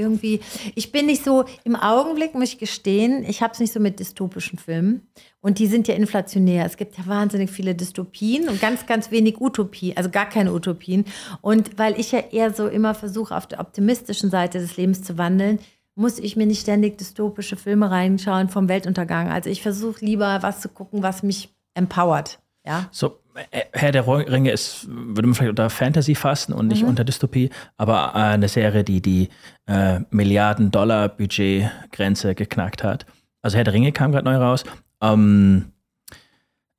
[0.00, 0.40] irgendwie,
[0.74, 4.00] ich bin nicht so, im Augenblick muss ich gestehen, ich habe es nicht so mit
[4.00, 5.06] dystopischen Filmen.
[5.40, 6.66] Und die sind ja inflationär.
[6.66, 11.04] Es gibt ja wahnsinnig viele Dystopien und ganz, ganz wenig Utopie, also gar keine Utopien.
[11.40, 15.16] Und weil ich ja eher so immer versuche, auf der optimistischen Seite des Lebens zu
[15.16, 15.58] wandeln,
[15.94, 19.30] muss ich mir nicht ständig dystopische Filme reinschauen vom Weltuntergang.
[19.30, 22.40] Also ich versuche lieber was zu gucken, was mich empowert.
[22.64, 22.88] Ja?
[22.90, 23.19] So,
[23.72, 26.88] Herr der Ringe ist, würde man vielleicht unter Fantasy fassen und nicht mhm.
[26.88, 29.30] unter Dystopie, aber eine Serie, die die
[29.66, 33.06] äh, Milliarden-Dollar-Budget-Grenze geknackt hat.
[33.42, 34.64] Also Herr der Ringe kam gerade neu raus.
[35.00, 35.72] Ähm,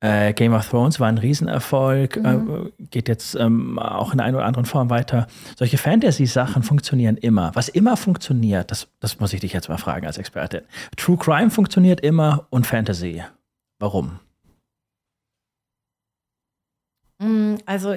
[0.00, 2.26] äh, Game of Thrones war ein Riesenerfolg, mhm.
[2.26, 5.28] äh, geht jetzt ähm, auch in einer oder anderen Form weiter.
[5.56, 7.52] Solche Fantasy-Sachen funktionieren immer.
[7.54, 10.62] Was immer funktioniert, das, das muss ich dich jetzt mal fragen als Expertin.
[10.96, 13.22] True Crime funktioniert immer und Fantasy.
[13.78, 14.18] Warum?
[17.22, 17.94] Mm, also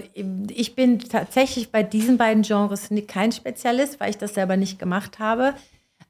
[0.49, 5.19] ich bin tatsächlich bei diesen beiden Genres kein Spezialist, weil ich das selber nicht gemacht
[5.19, 5.55] habe.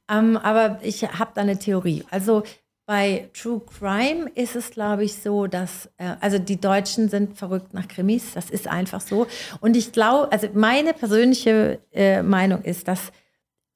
[0.10, 2.04] Ähm, aber ich habe da eine Theorie.
[2.12, 2.44] Also
[2.86, 7.74] bei True Crime ist es, glaube ich, so, dass, äh, also die Deutschen sind verrückt
[7.74, 9.28] nach Krimis, das ist einfach so.
[9.62, 13.12] Und ich glaube, also meine persönliche äh, Meinung ist, dass,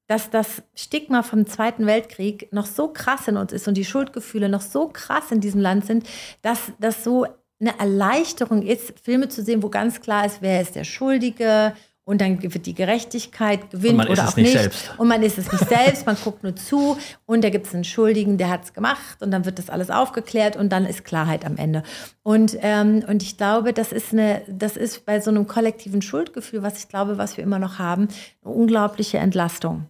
[0.06, 4.48] dass das Stigma vom Zweiten Weltkrieg noch so krass in uns ist und die Schuldgefühle
[4.48, 6.06] noch so krass in diesem Land sind,
[6.42, 7.26] dass das so
[7.60, 12.20] eine Erleichterung ist, Filme zu sehen, wo ganz klar ist, wer ist der Schuldige und
[12.20, 14.52] dann wird die Gerechtigkeit gewinnt oder auch nicht.
[14.52, 14.90] Selbst.
[14.96, 16.96] Und man ist es nicht selbst, man guckt nur zu
[17.26, 19.90] und da gibt es einen Schuldigen, der hat es gemacht und dann wird das alles
[19.90, 21.82] aufgeklärt und dann ist Klarheit am Ende.
[22.22, 26.62] Und, ähm, und ich glaube, das ist, eine, das ist bei so einem kollektiven Schuldgefühl,
[26.62, 28.08] was ich glaube, was wir immer noch haben,
[28.42, 29.86] eine unglaubliche Entlastung.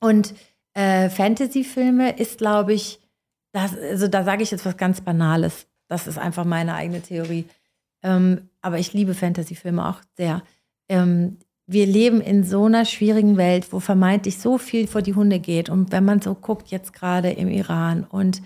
[0.00, 0.34] Und
[0.74, 3.00] äh, Fantasy-Filme ist, glaube ich,
[3.52, 5.66] das, also da sage ich jetzt was ganz Banales.
[5.88, 7.46] Das ist einfach meine eigene Theorie.
[8.02, 10.42] Ähm, aber ich liebe Fantasy-Filme auch sehr.
[10.88, 15.38] Ähm, wir leben in so einer schwierigen Welt, wo vermeintlich so viel vor die Hunde
[15.38, 15.68] geht.
[15.68, 18.42] Und wenn man so guckt, jetzt gerade im Iran und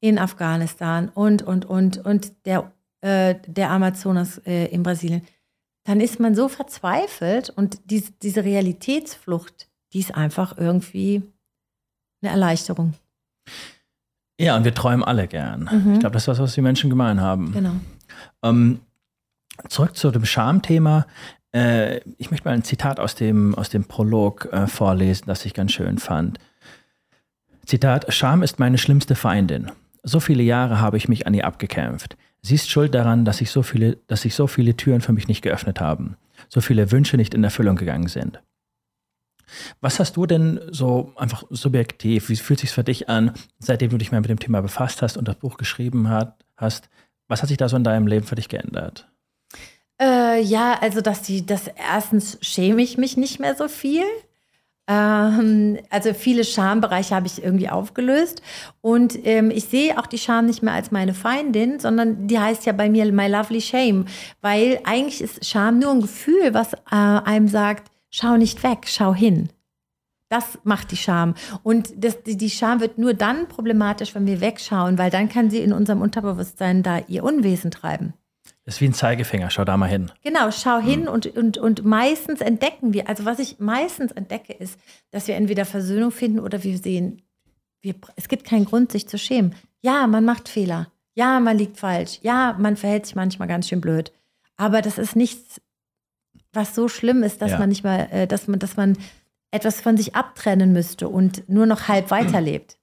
[0.00, 5.22] in Afghanistan und, und, und, und der, äh, der Amazonas äh, in Brasilien,
[5.84, 11.22] dann ist man so verzweifelt und die, diese Realitätsflucht, die ist einfach irgendwie
[12.22, 12.94] eine Erleichterung.
[14.40, 15.68] Ja, und wir träumen alle gern.
[15.70, 15.94] Mhm.
[15.94, 17.52] Ich glaube, das ist was, was die Menschen gemein haben.
[17.52, 17.74] Genau.
[18.42, 18.80] Ähm,
[19.68, 21.06] zurück zu dem Schamthema.
[21.52, 25.54] Äh, ich möchte mal ein Zitat aus dem, aus dem Prolog äh, vorlesen, das ich
[25.54, 26.38] ganz schön fand.
[27.64, 29.70] Zitat: Scham ist meine schlimmste Feindin.
[30.02, 32.16] So viele Jahre habe ich mich an ihr abgekämpft.
[32.42, 35.28] Sie ist schuld daran, dass sich so viele, dass sich so viele Türen für mich
[35.28, 36.16] nicht geöffnet haben,
[36.50, 38.42] so viele Wünsche nicht in Erfüllung gegangen sind.
[39.80, 43.98] Was hast du denn so einfach subjektiv, wie fühlt sich für dich an, seitdem du
[43.98, 46.88] dich mal mit dem Thema befasst hast und das Buch geschrieben hat, hast?
[47.28, 49.08] Was hat sich da so in deinem Leben für dich geändert?
[50.00, 54.04] Äh, ja, also dass die, das erstens schäme ich mich nicht mehr so viel.
[54.86, 58.42] Ähm, also viele Schambereiche habe ich irgendwie aufgelöst.
[58.80, 62.66] Und ähm, ich sehe auch die Scham nicht mehr als meine Feindin, sondern die heißt
[62.66, 64.06] ja bei mir My Lovely Shame.
[64.42, 69.12] Weil eigentlich ist Scham nur ein Gefühl, was äh, einem sagt, schau nicht weg, schau
[69.12, 69.48] hin.
[70.28, 71.34] Das macht die Scham.
[71.62, 75.58] Und das, die Scham wird nur dann problematisch, wenn wir wegschauen, weil dann kann sie
[75.58, 78.14] in unserem Unterbewusstsein da ihr Unwesen treiben.
[78.64, 80.10] Das ist wie ein Zeigefinger, schau da mal hin.
[80.22, 81.08] Genau, schau hin hm.
[81.08, 84.78] und, und, und meistens entdecken wir, also was ich meistens entdecke, ist,
[85.10, 87.22] dass wir entweder Versöhnung finden oder wir sehen,
[87.82, 89.54] wir, es gibt keinen Grund, sich zu schämen.
[89.82, 90.88] Ja, man macht Fehler.
[91.14, 92.20] Ja, man liegt falsch.
[92.22, 94.12] Ja, man verhält sich manchmal ganz schön blöd.
[94.56, 95.60] Aber das ist nichts
[96.54, 97.58] was so schlimm ist, dass ja.
[97.58, 98.96] man nicht mal, äh, dass man, dass man
[99.50, 102.76] etwas von sich abtrennen müsste und nur noch halb weiterlebt.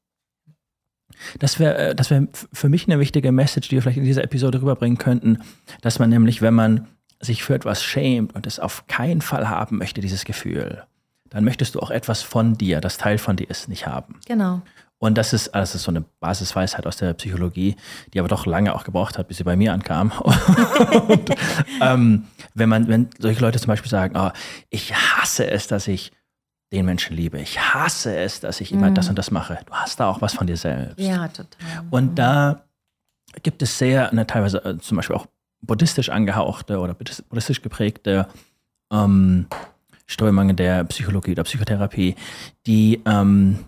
[1.40, 4.24] Das wäre äh, das wär für mich eine wichtige Message, die wir vielleicht in dieser
[4.24, 5.40] Episode rüberbringen könnten,
[5.82, 6.88] dass man nämlich, wenn man
[7.20, 10.84] sich für etwas schämt und es auf keinen Fall haben möchte, dieses Gefühl,
[11.30, 14.20] dann möchtest du auch etwas von dir, das Teil von dir ist, nicht haben.
[14.26, 14.62] Genau.
[15.02, 17.76] Und das ist, das ist so eine Basisweisheit aus der Psychologie,
[18.14, 20.12] die aber doch lange auch gebraucht hat, bis sie bei mir ankam.
[21.08, 21.32] und,
[21.82, 24.30] ähm, wenn man, wenn solche Leute zum Beispiel sagen, oh,
[24.70, 26.12] ich hasse es, dass ich
[26.72, 27.40] den Menschen liebe.
[27.40, 28.96] Ich hasse es, dass ich immer mhm.
[28.96, 29.58] das und das mache.
[29.66, 31.00] Du hast da auch was von dir selbst.
[31.00, 31.48] Ja, total.
[31.90, 32.62] Und da
[33.42, 35.26] gibt es sehr, ne, teilweise äh, zum Beispiel auch
[35.62, 38.28] buddhistisch angehauchte oder buddhistisch geprägte
[38.92, 39.48] ähm,
[40.06, 42.16] Strömungen der Psychologie oder Psychotherapie,
[42.68, 43.66] die, ähm,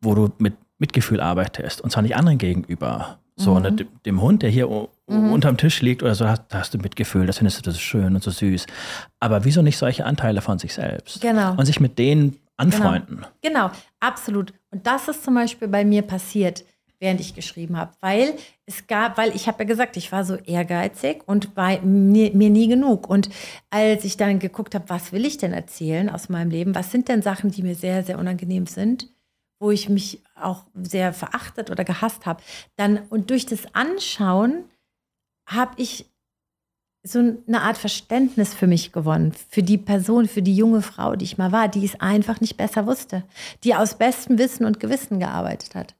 [0.00, 3.18] wo du mit Mitgefühl arbeitest und zwar nicht anderen gegenüber.
[3.36, 3.62] So, mhm.
[3.62, 5.32] ne, dem Hund, der hier mhm.
[5.32, 8.22] unterm Tisch liegt oder so, da hast du Mitgefühl, das findest du das schön und
[8.22, 8.66] so süß.
[9.20, 11.20] Aber wieso nicht solche Anteile von sich selbst?
[11.20, 11.52] Genau.
[11.52, 13.24] Und sich mit denen anfreunden.
[13.40, 14.52] Genau, genau absolut.
[14.70, 16.64] Und das ist zum Beispiel bei mir passiert,
[16.98, 18.34] während ich geschrieben habe, weil
[18.66, 22.50] es gab, weil ich habe ja gesagt, ich war so ehrgeizig und war mir, mir
[22.50, 23.08] nie genug.
[23.08, 23.30] Und
[23.70, 27.08] als ich dann geguckt habe, was will ich denn erzählen aus meinem Leben, was sind
[27.08, 29.08] denn Sachen, die mir sehr, sehr unangenehm sind,
[29.62, 32.42] wo ich mich auch sehr verachtet oder gehasst habe,
[32.76, 34.64] dann und durch das Anschauen
[35.46, 36.06] habe ich
[37.04, 41.24] so eine Art Verständnis für mich gewonnen, für die Person, für die junge Frau, die
[41.24, 43.24] ich mal war, die es einfach nicht besser wusste,
[43.64, 45.94] die aus bestem Wissen und Gewissen gearbeitet hat.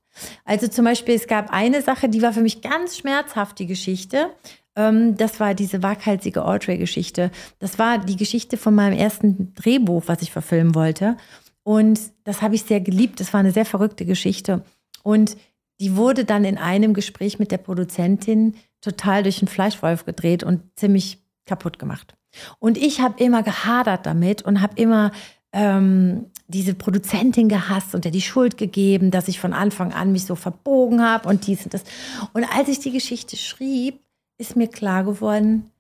[0.45, 4.31] Also zum Beispiel, es gab eine Sache, die war für mich ganz schmerzhaft, die Geschichte.
[4.77, 7.31] Ähm, das war diese waghalsige Audrey-Geschichte.
[7.59, 11.17] Das war die Geschichte von meinem ersten Drehbuch, was ich verfilmen wollte.
[11.65, 13.21] Und das habe ich sehr geliebt.
[13.21, 14.65] Das war eine sehr verrückte Geschichte.
[15.03, 15.37] Und
[15.81, 20.63] die wurde dann in einem Gespräch mit der Produzentin total durch den Fleischwolf gedreht und
[20.77, 22.15] ziemlich kaputt gemacht.
[22.59, 25.13] Und ich habe immer gehadert damit und habe immer
[25.53, 30.25] ähm, diese Produzentin gehasst und der die Schuld gegeben, dass ich von Anfang an mich
[30.25, 31.85] so verbogen habe und dies und das.
[32.33, 34.01] Und als ich die Geschichte schrieb,
[34.39, 35.71] ist mir klar geworden,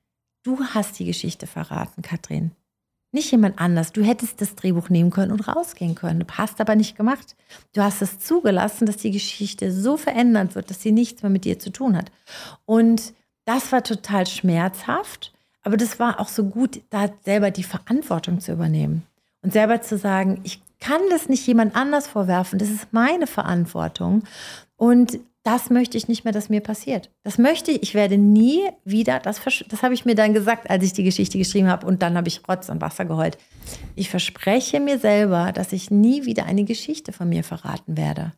[0.42, 2.52] du hast die Geschichte verraten, Katrin.
[3.12, 3.92] Nicht jemand anders.
[3.92, 6.20] Du hättest das Drehbuch nehmen können und rausgehen können.
[6.20, 7.36] Du hast aber nicht gemacht.
[7.74, 11.44] Du hast es zugelassen, dass die Geschichte so verändert wird, dass sie nichts mehr mit
[11.44, 12.10] dir zu tun hat.
[12.64, 13.12] Und
[13.44, 18.52] das war total schmerzhaft, aber das war auch so gut, da selber die Verantwortung zu
[18.52, 19.02] übernehmen
[19.42, 24.24] und selber zu sagen, ich kann das nicht jemand anders vorwerfen, das ist meine Verantwortung.
[24.76, 27.10] Und das möchte ich nicht mehr, dass mir passiert.
[27.24, 27.82] Das möchte ich.
[27.82, 31.36] Ich werde nie wieder, das, das habe ich mir dann gesagt, als ich die Geschichte
[31.36, 33.38] geschrieben habe und dann habe ich Rotz und Wasser geheult.
[33.96, 38.32] Ich verspreche mir selber, dass ich nie wieder eine Geschichte von mir verraten werde.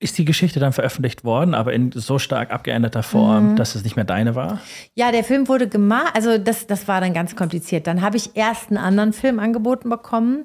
[0.00, 3.56] Ist die Geschichte dann veröffentlicht worden, aber in so stark abgeänderter Form, mhm.
[3.56, 4.60] dass es nicht mehr deine war?
[4.94, 7.88] Ja, der Film wurde gemacht, also das, das war dann ganz kompliziert.
[7.88, 10.44] Dann habe ich erst einen anderen Film angeboten bekommen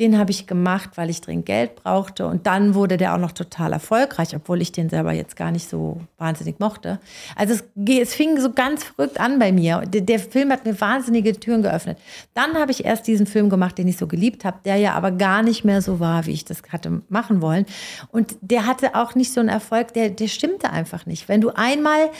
[0.00, 2.26] den habe ich gemacht, weil ich dringend Geld brauchte.
[2.26, 5.68] Und dann wurde der auch noch total erfolgreich, obwohl ich den selber jetzt gar nicht
[5.68, 6.98] so wahnsinnig mochte.
[7.36, 9.82] Also es, es fing so ganz verrückt an bei mir.
[9.82, 11.98] Der, der Film hat mir wahnsinnige Türen geöffnet.
[12.32, 15.10] Dann habe ich erst diesen Film gemacht, den ich so geliebt habe, der ja aber
[15.10, 17.66] gar nicht mehr so war, wie ich das hatte machen wollen.
[18.10, 21.28] Und der hatte auch nicht so einen Erfolg, der, der stimmte einfach nicht.
[21.28, 22.10] Wenn du einmal,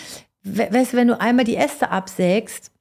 [0.42, 2.72] weißt du, wenn du einmal die Äste absägst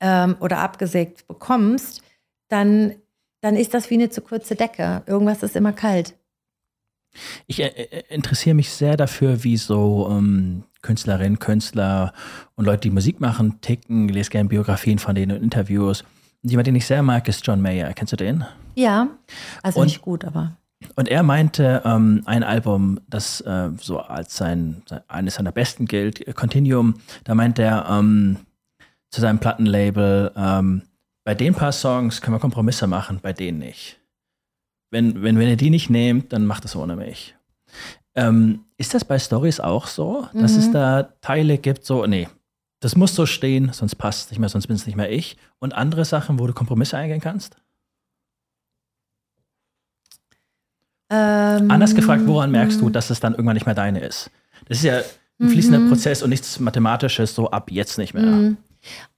[0.00, 2.02] ähm, oder abgesägt bekommst,
[2.48, 2.94] dann
[3.40, 5.02] dann ist das wie eine zu kurze Decke.
[5.06, 6.14] Irgendwas ist immer kalt.
[7.46, 12.12] Ich äh, äh, interessiere mich sehr dafür, wie so ähm, Künstlerinnen, Künstler
[12.54, 14.08] und Leute, die Musik machen, ticken.
[14.08, 16.02] Ich lese gerne Biografien von denen und Interviews.
[16.42, 17.92] Und jemand, den ich sehr mag, ist John Mayer.
[17.94, 18.44] Kennst du den?
[18.74, 19.08] Ja,
[19.62, 20.56] also und, nicht gut, aber.
[20.94, 26.34] Und er meinte, ähm, ein Album, das äh, so als sein, eines seiner besten gilt,
[26.36, 26.94] Continuum,
[27.24, 28.36] da meint er ähm,
[29.10, 30.82] zu seinem Plattenlabel, ähm,
[31.26, 33.98] bei den paar Songs können wir Kompromisse machen, bei denen nicht.
[34.92, 37.34] Wenn, wenn, wenn ihr die nicht nehmt, dann macht das ohne mich.
[38.14, 40.58] Ähm, ist das bei Stories auch so, dass mhm.
[40.60, 42.28] es da Teile gibt, so, nee,
[42.78, 45.36] das muss so stehen, sonst passt es nicht mehr, sonst bin es nicht mehr ich.
[45.58, 47.56] Und andere Sachen, wo du Kompromisse eingehen kannst?
[51.10, 54.30] Ähm, Anders gefragt, woran merkst du, dass es dann irgendwann nicht mehr deine ist?
[54.68, 55.00] Das ist ja
[55.40, 55.88] ein fließender mhm.
[55.88, 58.22] Prozess und nichts Mathematisches, so ab jetzt nicht mehr.
[58.22, 58.56] Mhm.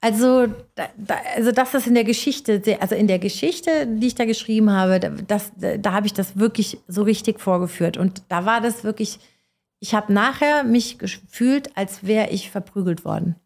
[0.00, 0.88] Also, da,
[1.36, 5.00] also das ist in der Geschichte, also in der Geschichte, die ich da geschrieben habe,
[5.26, 7.96] das, da habe ich das wirklich so richtig vorgeführt.
[7.96, 9.18] Und da war das wirklich,
[9.80, 13.36] ich habe nachher mich gefühlt, als wäre ich verprügelt worden.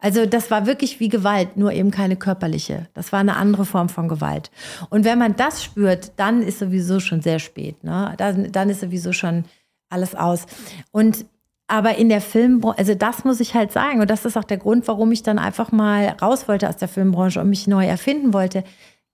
[0.00, 2.88] Also das war wirklich wie Gewalt, nur eben keine körperliche.
[2.94, 4.50] Das war eine andere Form von Gewalt.
[4.88, 7.84] Und wenn man das spürt, dann ist sowieso schon sehr spät.
[7.84, 8.14] Ne?
[8.16, 9.44] Dann, dann ist sowieso schon
[9.90, 10.46] alles aus.
[10.90, 11.26] Und
[11.70, 14.00] Aber in der Filmbranche, also das muss ich halt sagen.
[14.00, 16.88] Und das ist auch der Grund, warum ich dann einfach mal raus wollte aus der
[16.88, 18.64] Filmbranche und mich neu erfinden wollte.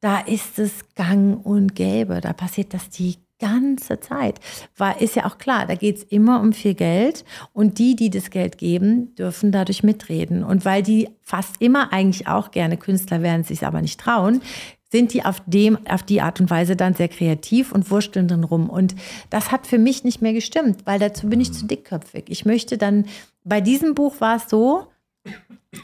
[0.00, 2.22] Da ist es gang und gäbe.
[2.22, 4.40] Da passiert das die ganze Zeit.
[4.76, 8.08] War, ist ja auch klar, da geht es immer um viel Geld und die, die
[8.08, 10.42] das Geld geben, dürfen dadurch mitreden.
[10.42, 14.40] Und weil die fast immer eigentlich auch gerne Künstler wären, sich aber nicht trauen,
[14.90, 18.44] sind die auf, dem, auf die Art und Weise dann sehr kreativ und wursteln dann
[18.44, 18.70] rum.
[18.70, 18.94] Und
[19.30, 22.24] das hat für mich nicht mehr gestimmt, weil dazu bin ich zu dickköpfig.
[22.28, 23.06] Ich möchte dann,
[23.44, 24.86] bei diesem Buch war es so,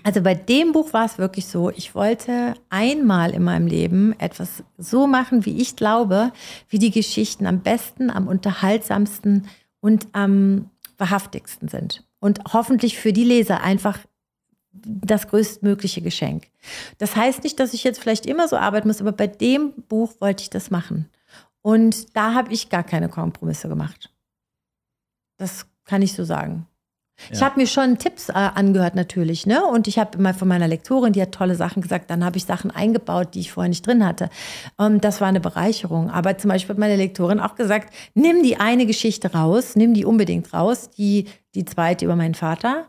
[0.05, 4.63] also bei dem Buch war es wirklich so, ich wollte einmal in meinem Leben etwas
[4.79, 6.33] so machen, wie ich glaube,
[6.69, 9.49] wie die Geschichten am besten, am unterhaltsamsten
[9.81, 12.05] und am wahrhaftigsten sind.
[12.21, 13.99] Und hoffentlich für die Leser einfach
[14.73, 16.49] das größtmögliche Geschenk.
[16.99, 20.15] Das heißt nicht, dass ich jetzt vielleicht immer so arbeiten muss, aber bei dem Buch
[20.21, 21.11] wollte ich das machen.
[21.61, 24.11] Und da habe ich gar keine Kompromisse gemacht.
[25.39, 26.67] Das kann ich so sagen.
[27.29, 27.37] Ja.
[27.37, 29.65] Ich habe mir schon Tipps äh, angehört natürlich, ne?
[29.65, 32.45] Und ich habe mal von meiner Lektorin, die hat tolle Sachen gesagt, dann habe ich
[32.45, 34.29] Sachen eingebaut, die ich vorher nicht drin hatte.
[34.77, 36.11] Und ähm, das war eine Bereicherung.
[36.11, 40.05] Aber zum Beispiel hat meine Lektorin auch gesagt, nimm die eine Geschichte raus, nimm die
[40.05, 42.87] unbedingt raus, die, die zweite über meinen Vater,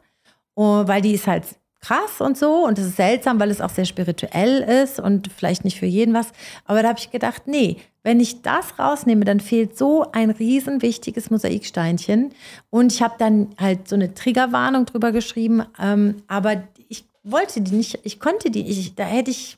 [0.55, 1.45] oh, weil die ist halt
[1.83, 5.65] krass und so und es ist seltsam, weil es auch sehr spirituell ist und vielleicht
[5.65, 6.31] nicht für jeden was.
[6.65, 10.81] Aber da habe ich gedacht, nee, wenn ich das rausnehme, dann fehlt so ein riesen
[10.81, 12.33] wichtiges Mosaiksteinchen.
[12.69, 17.75] Und ich habe dann halt so eine Triggerwarnung drüber geschrieben, ähm, aber ich wollte die
[17.75, 19.57] nicht, ich konnte die, ich, da hätte ich,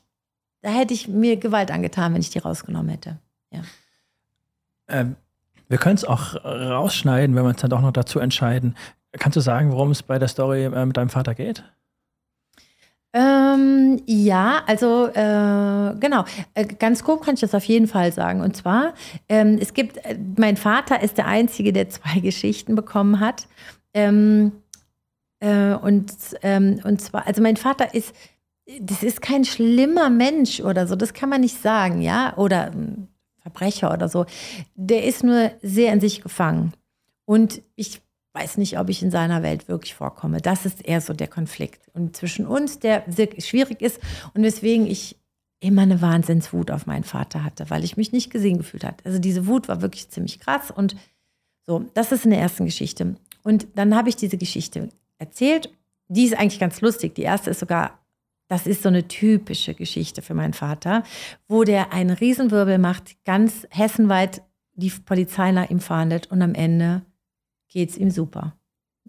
[0.62, 3.18] da hätte ich mir Gewalt angetan, wenn ich die rausgenommen hätte.
[3.52, 3.60] Ja.
[4.88, 5.16] Ähm,
[5.68, 8.76] wir können es auch rausschneiden, wenn wir uns dann doch noch dazu entscheiden.
[9.12, 11.64] Kannst du sagen, worum es bei der Story äh, mit deinem Vater geht?
[13.18, 16.26] Ähm, ja, also äh, genau.
[16.52, 18.42] Äh, ganz grob kann ich das auf jeden Fall sagen.
[18.42, 18.92] Und zwar,
[19.30, 23.48] ähm, es gibt, äh, mein Vater ist der Einzige, der zwei Geschichten bekommen hat.
[23.94, 24.52] Ähm,
[25.40, 26.12] äh, und,
[26.42, 28.14] ähm, und zwar, also mein Vater ist,
[28.80, 33.08] das ist kein schlimmer Mensch oder so, das kann man nicht sagen, ja, oder ähm,
[33.40, 34.26] Verbrecher oder so.
[34.74, 36.74] Der ist nur sehr in sich gefangen.
[37.24, 38.02] Und ich
[38.36, 40.40] weiß nicht, ob ich in seiner Welt wirklich vorkomme.
[40.40, 41.88] Das ist eher so der Konflikt.
[41.94, 43.04] Und zwischen uns, der
[43.38, 44.00] schwierig ist
[44.34, 45.16] und weswegen ich
[45.60, 48.96] immer eine Wahnsinnswut auf meinen Vater hatte, weil ich mich nicht gesehen gefühlt habe.
[49.04, 50.96] Also diese Wut war wirklich ziemlich krass und
[51.66, 53.16] so, das ist in der ersten Geschichte.
[53.42, 55.70] Und dann habe ich diese Geschichte erzählt.
[56.08, 57.14] Die ist eigentlich ganz lustig.
[57.14, 57.98] Die erste ist sogar,
[58.48, 61.02] das ist so eine typische Geschichte für meinen Vater,
[61.48, 64.42] wo der einen Riesenwirbel macht, ganz hessenweit
[64.74, 67.02] die Polizei nach ihm fahndet und am Ende
[67.76, 68.54] geht es ihm super.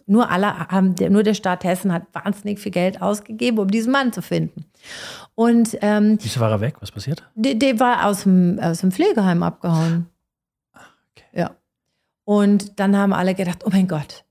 [0.08, 4.12] Nur alle haben, nur der Staat Hessen hat wahnsinnig viel Geld ausgegeben, um diesen Mann
[4.12, 4.66] zu finden.
[5.36, 6.76] Und ähm, wieso war er weg?
[6.82, 7.24] Was passiert?
[7.36, 10.08] Der, der war aus dem, aus dem Pflegeheim abgehauen.
[10.74, 11.26] Ah, okay.
[11.32, 11.52] Ja.
[12.26, 14.26] Und dann haben alle gedacht, oh mein Gott.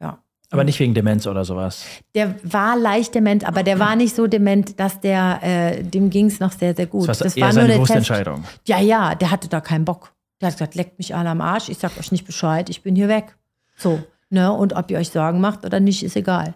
[0.00, 0.18] Ja.
[0.50, 1.84] Aber nicht wegen Demenz oder sowas.
[2.14, 6.26] Der war leicht dement, aber der war nicht so dement, dass der, äh, dem ging
[6.26, 7.06] es noch sehr, sehr gut.
[7.06, 8.44] Das, das war nur eine Entscheidung.
[8.66, 10.14] Ja, ja, der hatte da keinen Bock.
[10.40, 12.96] Der hat gesagt, leckt mich alle am Arsch, ich sag euch nicht Bescheid, ich bin
[12.96, 13.36] hier weg.
[13.76, 14.52] So, ne?
[14.52, 16.54] Und ob ihr euch Sorgen macht oder nicht, ist egal.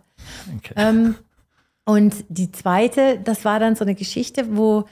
[0.57, 0.75] Okay.
[0.77, 1.15] Ähm,
[1.85, 4.85] und die zweite, das war dann so eine Geschichte, wo,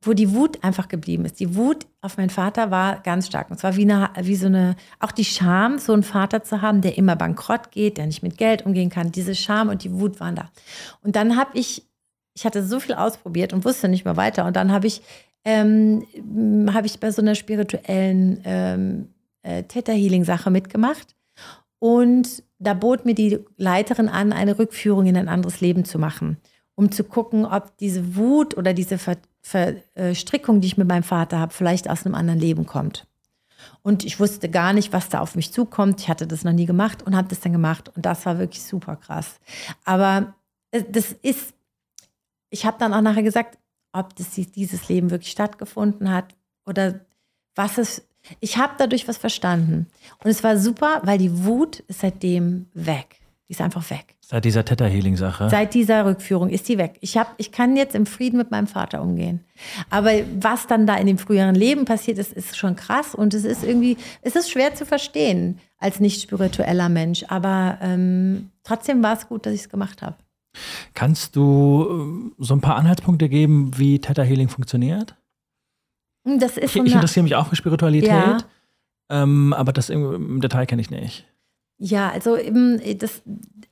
[0.00, 1.38] wo die Wut einfach geblieben ist.
[1.38, 3.50] Die Wut auf meinen Vater war ganz stark.
[3.50, 6.80] Und zwar wie, eine, wie so eine, auch die Scham, so einen Vater zu haben,
[6.80, 9.12] der immer bankrott geht, der nicht mit Geld umgehen kann.
[9.12, 10.50] Diese Scham und die Wut waren da.
[11.02, 11.86] Und dann habe ich,
[12.34, 14.44] ich hatte so viel ausprobiert und wusste nicht mehr weiter.
[14.44, 15.02] Und dann habe ich,
[15.44, 16.04] ähm,
[16.74, 19.08] habe ich bei so einer spirituellen ähm,
[19.42, 21.14] äh, Theta Healing Sache mitgemacht
[21.82, 26.36] und da bot mir die Leiterin an, eine Rückführung in ein anderes Leben zu machen,
[26.76, 28.98] um zu gucken, ob diese Wut oder diese
[29.42, 33.08] Verstrickung, die ich mit meinem Vater habe, vielleicht aus einem anderen Leben kommt.
[33.82, 36.00] Und ich wusste gar nicht, was da auf mich zukommt.
[36.00, 37.90] Ich hatte das noch nie gemacht und habe das dann gemacht.
[37.96, 39.40] Und das war wirklich super krass.
[39.84, 40.34] Aber
[40.70, 41.52] das ist,
[42.48, 43.58] ich habe dann auch nachher gesagt,
[43.90, 47.00] ob das dieses Leben wirklich stattgefunden hat oder
[47.56, 48.06] was es
[48.40, 49.86] ich habe dadurch was verstanden.
[50.22, 53.20] Und es war super, weil die Wut ist seitdem weg.
[53.48, 54.16] Die ist einfach weg.
[54.20, 55.50] Seit dieser Theta Healing Sache.
[55.50, 56.96] Seit dieser Rückführung ist die weg.
[57.02, 59.44] Ich hab, ich kann jetzt im Frieden mit meinem Vater umgehen.
[59.90, 63.44] Aber was dann da in dem früheren Leben passiert ist, ist schon krass und es
[63.44, 67.24] ist irgendwie, es ist schwer zu verstehen als nicht spiritueller Mensch.
[67.28, 70.16] Aber ähm, trotzdem war es gut, dass ich es gemacht habe.
[70.94, 75.16] Kannst du äh, so ein paar Anhaltspunkte geben, wie Theta Healing funktioniert?
[76.24, 78.38] Das ist ich, so ich interessiere mich auch für Spiritualität, ja.
[79.10, 81.26] ähm, aber das im, im Detail kenne ich nicht.
[81.78, 82.36] Ja, also
[82.98, 83.22] das,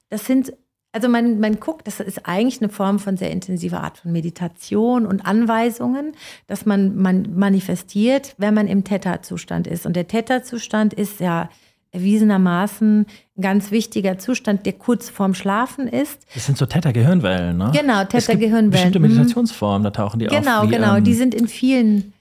[0.08, 0.52] das sind,
[0.92, 5.06] also man, man guckt, das ist eigentlich eine Form von sehr intensiver Art von Meditation
[5.06, 6.12] und Anweisungen,
[6.48, 9.86] dass man, man manifestiert, wenn man im Theta-Zustand ist.
[9.86, 11.48] Und der Theta-Zustand ist ja
[11.92, 16.20] erwiesenermaßen ein ganz wichtiger Zustand, der kurz vorm Schlafen ist.
[16.34, 17.70] Das sind so Theta-Gehirnwellen, ne?
[17.74, 18.70] Genau, Theta-Gehirnwellen.
[18.70, 20.68] Bestimmte Meditationsformen, da tauchen die genau, auf.
[20.68, 22.12] Genau, genau, ähm, die sind in vielen.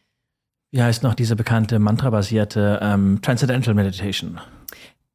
[0.71, 4.39] Wie heißt noch diese bekannte mantrabasierte ähm, Transcendental Meditation?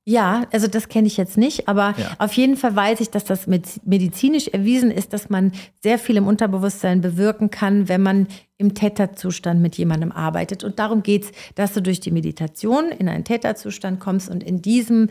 [0.07, 2.11] Ja, also das kenne ich jetzt nicht, aber ja.
[2.19, 5.53] auf jeden Fall weiß ich, dass das medizinisch erwiesen ist, dass man
[5.83, 8.27] sehr viel im Unterbewusstsein bewirken kann, wenn man
[8.59, 10.63] im Theta-Zustand mit jemandem arbeitet.
[10.63, 14.61] Und darum geht es, dass du durch die Meditation in einen Theta-Zustand kommst und in
[14.61, 15.09] diesem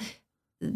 [0.59, 0.67] äh,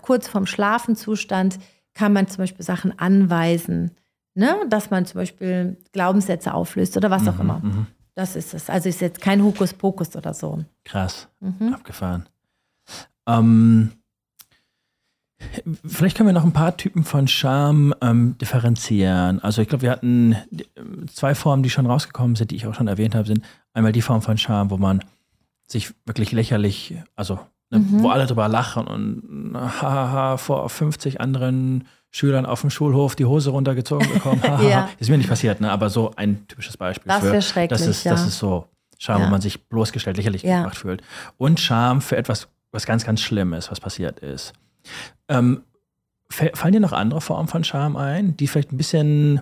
[0.00, 1.58] kurz vorm Schlafenzustand
[1.92, 3.90] kann man zum Beispiel Sachen anweisen,
[4.34, 4.54] ne?
[4.68, 7.58] dass man zum Beispiel Glaubenssätze auflöst oder was mhm, auch immer.
[7.64, 7.86] Mhm.
[8.16, 8.70] Das ist es.
[8.70, 10.64] Also ist jetzt kein Hokuspokus oder so.
[10.84, 11.74] Krass, mhm.
[11.74, 12.26] abgefahren.
[13.26, 13.92] Ähm,
[15.84, 19.40] vielleicht können wir noch ein paar Typen von Scham ähm, differenzieren.
[19.40, 20.34] Also ich glaube, wir hatten
[21.12, 23.44] zwei Formen, die schon rausgekommen sind, die ich auch schon erwähnt habe, sind
[23.74, 25.04] einmal die Form von Scham, wo man
[25.66, 27.38] sich wirklich lächerlich, also
[27.70, 28.02] ne, mhm.
[28.02, 33.50] wo alle drüber lachen und hahaha vor 50 anderen Schülern auf dem Schulhof die Hose
[33.50, 34.42] runtergezogen bekommen.
[34.68, 34.88] ja.
[34.98, 35.70] Ist mir nicht passiert, ne?
[35.70, 37.08] aber so ein typisches Beispiel.
[37.08, 37.78] Das wäre schrecklich.
[37.78, 38.12] Das ist, ja.
[38.12, 38.66] das ist so
[38.98, 39.26] Scham, ja.
[39.26, 40.60] wo man sich bloßgestellt, lächerlich ja.
[40.60, 41.02] gemacht fühlt.
[41.36, 44.52] Und Scham für etwas was ganz, ganz Schlimmes, was passiert ist.
[45.28, 45.62] Ähm,
[46.30, 49.40] fallen dir noch andere Formen von Scham ein, die vielleicht ein bisschen,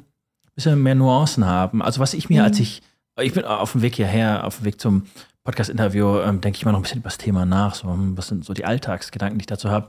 [0.54, 1.82] bisschen mehr Nuancen haben?
[1.82, 2.46] Also was ich mir, mhm.
[2.46, 2.82] als ich,
[3.20, 5.06] ich bin auf dem Weg hierher, auf dem Weg zum
[5.44, 7.74] Podcast-Interview, ähm, denke ich mal noch ein bisschen über das Thema nach.
[7.74, 9.88] So, hm, was sind so die Alltagsgedanken, die ich dazu habe?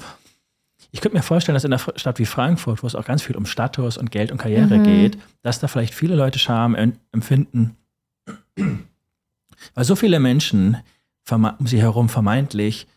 [0.95, 3.35] Ich könnte mir vorstellen, dass in einer Stadt wie Frankfurt, wo es auch ganz viel
[3.35, 4.83] um Status und Geld und Karriere mhm.
[4.85, 6.73] geht, dass da vielleicht viele Leute Scham
[7.11, 7.75] empfinden,
[8.55, 10.77] weil so viele Menschen
[11.29, 12.87] um sie herum vermeintlich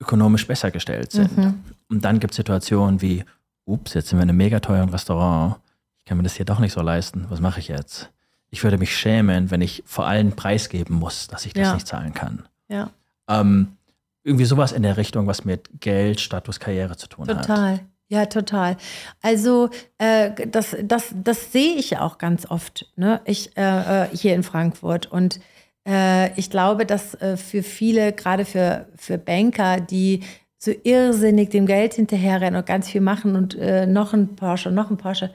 [0.00, 1.36] ökonomisch besser gestellt sind.
[1.36, 1.60] Mhm.
[1.90, 3.22] Und dann gibt es Situationen wie,
[3.66, 5.56] ups, jetzt sind wir in einem mega teuren Restaurant,
[5.98, 8.10] ich kann mir das hier doch nicht so leisten, was mache ich jetzt?
[8.48, 11.74] Ich würde mich schämen, wenn ich vor allem preisgeben muss, dass ich das ja.
[11.74, 12.48] nicht zahlen kann.
[12.68, 12.88] Ja.
[13.28, 13.76] Ähm,
[14.22, 17.38] irgendwie sowas in der Richtung, was mit Geld, Status, Karriere zu tun total.
[17.38, 17.46] hat.
[17.46, 17.80] Total.
[18.08, 18.76] Ja, total.
[19.22, 23.20] Also äh, das, das, das sehe ich auch ganz oft, ne?
[23.24, 25.06] Ich äh, äh hier in Frankfurt.
[25.06, 25.38] Und
[25.86, 30.24] äh, ich glaube, dass äh, für viele, gerade für, für Banker, die
[30.58, 34.90] so irrsinnig dem Geld hinterherrennen und ganz viel machen und äh, noch ein Porsche, noch
[34.90, 35.32] ein Porsche,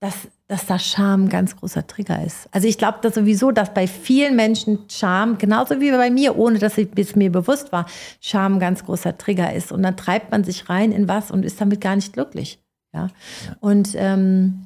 [0.00, 2.48] dass, dass da Scham ein ganz großer Trigger ist.
[2.52, 6.58] Also ich glaube dass sowieso, dass bei vielen Menschen Scham, genauso wie bei mir, ohne
[6.58, 7.86] dass es mir bewusst war,
[8.20, 9.72] Scham ein ganz großer Trigger ist.
[9.72, 12.60] Und dann treibt man sich rein in was und ist damit gar nicht glücklich.
[12.92, 13.06] Ja.
[13.06, 13.56] ja.
[13.60, 14.65] Und ähm,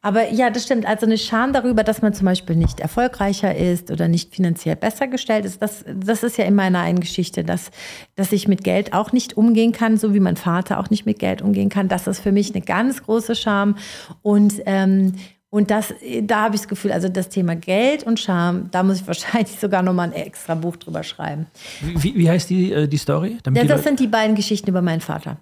[0.00, 0.86] aber ja, das stimmt.
[0.86, 5.08] Also eine Scham darüber, dass man zum Beispiel nicht erfolgreicher ist oder nicht finanziell besser
[5.08, 7.70] gestellt ist, das, das ist ja in meiner einen Geschichte, dass,
[8.14, 11.18] dass ich mit Geld auch nicht umgehen kann, so wie mein Vater auch nicht mit
[11.18, 11.88] Geld umgehen kann.
[11.88, 13.76] Das ist für mich eine ganz große Scham.
[14.22, 15.14] Und ähm,
[15.50, 19.00] und das, da habe ich das Gefühl, also das Thema Geld und Scham, da muss
[19.00, 21.46] ich wahrscheinlich sogar nochmal ein extra Buch drüber schreiben.
[21.80, 23.38] Wie, wie heißt die, äh, die Story?
[23.54, 25.38] ja, das sind die beiden Geschichten über meinen Vater.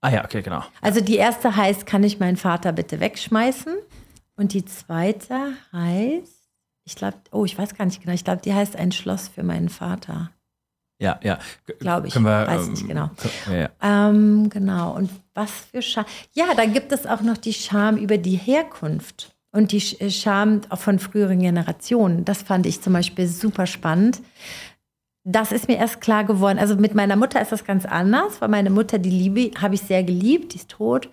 [0.00, 0.62] Ah ja, okay, genau.
[0.80, 3.74] Also die erste heißt, kann ich meinen Vater bitte wegschmeißen?
[4.36, 6.50] Und die zweite heißt,
[6.84, 9.42] ich glaube, oh, ich weiß gar nicht genau, ich glaube, die heißt ein Schloss für
[9.42, 10.30] meinen Vater.
[10.98, 11.38] Ja, ja.
[11.78, 12.14] Glaube ich.
[12.14, 13.10] Wir, weiß ähm, nicht genau.
[13.50, 13.70] Ja, ja.
[14.08, 14.94] Ähm, genau.
[14.94, 16.06] Und was für Scham.
[16.32, 20.98] Ja, dann gibt es auch noch die Scham über die Herkunft und die Scham von
[20.98, 22.24] früheren Generationen.
[22.24, 24.22] Das fand ich zum Beispiel super spannend
[25.28, 26.58] das ist mir erst klar geworden.
[26.58, 29.82] Also mit meiner Mutter ist das ganz anders, weil meine Mutter, die Liebe, habe ich
[29.82, 31.08] sehr geliebt, die ist tot.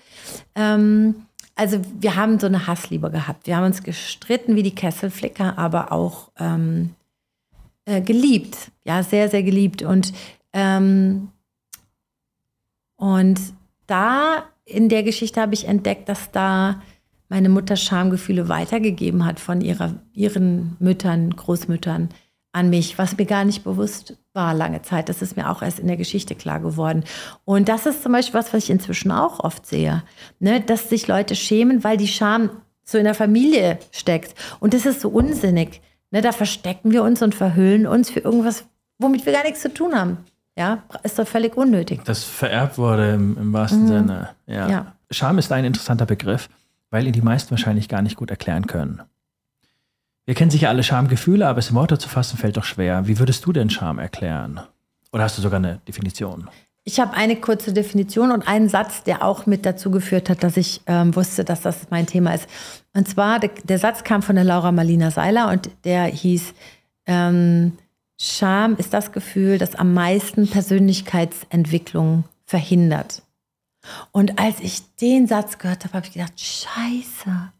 [0.53, 3.47] Ähm, also wir haben so eine Hassliebe gehabt.
[3.47, 6.91] Wir haben uns gestritten wie die Kesselflicker, aber auch ähm,
[7.85, 8.71] äh, geliebt.
[8.83, 9.81] Ja, sehr, sehr geliebt.
[9.81, 10.13] Und,
[10.53, 11.29] ähm,
[12.97, 13.39] und
[13.87, 16.83] da in der Geschichte habe ich entdeckt, dass da
[17.29, 22.09] meine Mutter Schamgefühle weitergegeben hat von ihrer, ihren Müttern, Großmüttern
[22.53, 25.09] an mich, was mir gar nicht bewusst war lange Zeit.
[25.09, 27.03] Das ist mir auch erst in der Geschichte klar geworden.
[27.45, 30.03] Und das ist zum Beispiel was, was ich inzwischen auch oft sehe,
[30.39, 30.61] ne?
[30.61, 32.51] dass sich Leute schämen, weil die Scham
[32.85, 34.35] so in der Familie steckt.
[34.59, 35.81] Und das ist so unsinnig.
[36.11, 36.21] Ne?
[36.21, 38.65] Da verstecken wir uns und verhüllen uns für irgendwas,
[38.99, 40.17] womit wir gar nichts zu tun haben.
[40.55, 42.01] Ja, ist doch völlig unnötig.
[42.05, 43.87] Das vererbt wurde im, im wahrsten mhm.
[43.87, 44.29] Sinne.
[44.45, 44.69] Ja.
[44.69, 44.93] ja.
[45.09, 46.49] Scham ist ein interessanter Begriff,
[46.91, 49.01] weil ihn die meisten wahrscheinlich gar nicht gut erklären können.
[50.25, 53.07] Wir kennen sicher alle Schamgefühle, aber es in Worte zu fassen fällt doch schwer.
[53.07, 54.61] Wie würdest du denn Scham erklären?
[55.11, 56.49] Oder hast du sogar eine Definition?
[56.85, 60.57] Ich habe eine kurze Definition und einen Satz, der auch mit dazu geführt hat, dass
[60.57, 62.47] ich ähm, wusste, dass das mein Thema ist.
[62.93, 66.53] Und zwar, der, der, Satz kam von der Laura Marlina Seiler und der hieß,
[67.05, 67.73] ähm,
[68.19, 73.23] Scham ist das Gefühl, das am meisten Persönlichkeitsentwicklung verhindert.
[74.11, 77.51] Und als ich den Satz gehört habe, habe ich gedacht, scheiße,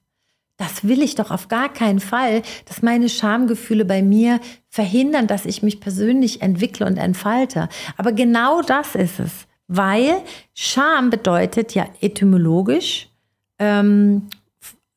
[0.63, 4.39] Das will ich doch auf gar keinen Fall, dass meine Schamgefühle bei mir
[4.69, 7.67] verhindern, dass ich mich persönlich entwickle und entfalte.
[7.97, 9.31] Aber genau das ist es,
[9.67, 10.15] weil
[10.53, 13.09] Scham bedeutet ja etymologisch,
[13.59, 14.29] ähm,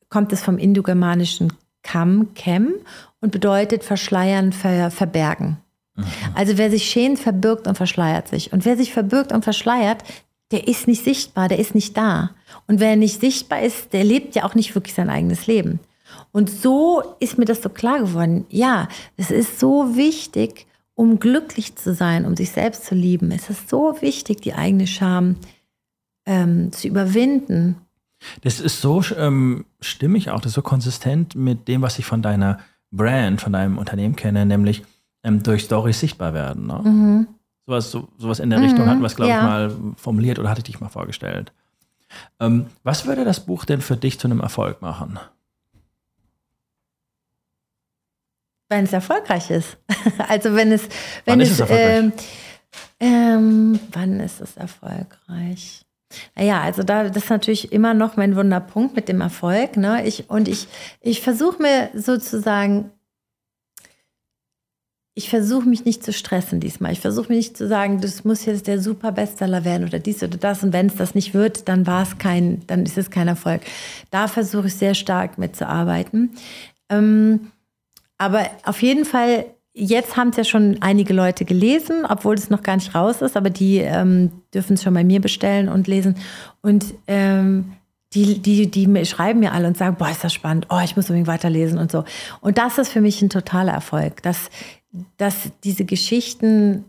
[0.09, 1.53] kommt es vom indogermanischen
[1.83, 2.75] Kam, Kem
[3.21, 5.57] und bedeutet verschleiern, ver, verbergen.
[5.97, 6.05] Mhm.
[6.37, 8.53] Also wer sich schämt, verbirgt und verschleiert sich.
[8.53, 10.05] Und wer sich verbirgt und verschleiert,
[10.53, 12.36] der ist nicht sichtbar, der ist nicht da.
[12.67, 15.81] Und wer nicht sichtbar ist, der lebt ja auch nicht wirklich sein eigenes Leben.
[16.33, 18.47] Und so ist mir das so klar geworden.
[18.51, 23.31] Ja, es ist so wichtig, um glücklich zu sein, um sich selbst zu lieben.
[23.31, 25.37] Es ist so wichtig, die eigene Scham
[26.25, 27.77] ähm, zu überwinden.
[28.43, 32.23] Das ist so ähm, stimmig auch, das ist so konsistent mit dem, was ich von
[32.23, 34.83] deiner Brand, von deinem Unternehmen kenne, nämlich
[35.23, 36.67] ähm, durch Stories sichtbar werden.
[36.67, 36.81] Ne?
[36.83, 37.27] Mhm.
[37.67, 39.39] Sowas, so, sowas in der Richtung mhm, hatten wir es, glaube ja.
[39.39, 41.53] ich, mal formuliert oder hatte ich dich mal vorgestellt.
[42.41, 45.19] Ähm, was würde das Buch denn für dich zu einem Erfolg machen?
[48.69, 49.77] Wenn es erfolgreich ist.
[50.29, 50.89] also wenn es,
[51.25, 51.99] wenn wann es, ist es erfolgreich?
[51.99, 52.13] Ähm,
[52.99, 55.83] ähm, wann ist es erfolgreich?
[56.35, 59.77] Naja, also da das ist natürlich immer noch mein Wunderpunkt mit dem Erfolg.
[59.77, 60.07] Ne?
[60.07, 60.69] Ich, und ich,
[61.01, 62.91] ich versuche mir sozusagen
[65.19, 66.93] ich versuche mich nicht zu stressen diesmal.
[66.93, 70.23] Ich versuche mich nicht zu sagen, das muss jetzt der super Bestseller werden oder dies
[70.23, 70.63] oder das.
[70.63, 73.63] Und wenn es das nicht wird, dann war es kein, dann ist es kein Erfolg.
[74.11, 76.37] Da versuche ich sehr stark mitzuarbeiten.
[76.91, 77.51] Ähm,
[78.19, 82.63] aber auf jeden Fall, jetzt haben es ja schon einige Leute gelesen, obwohl es noch
[82.63, 86.17] gar nicht raus ist, aber die ähm, dürfen es schon bei mir bestellen und lesen.
[86.61, 87.73] Und ähm,
[88.13, 91.07] die, die, die schreiben mir alle und sagen, boah, ist das spannend, oh, ich muss
[91.07, 92.05] unbedingt weiterlesen und so.
[92.43, 94.51] Und das ist für mich ein totaler Erfolg, dass
[95.17, 96.85] dass diese Geschichten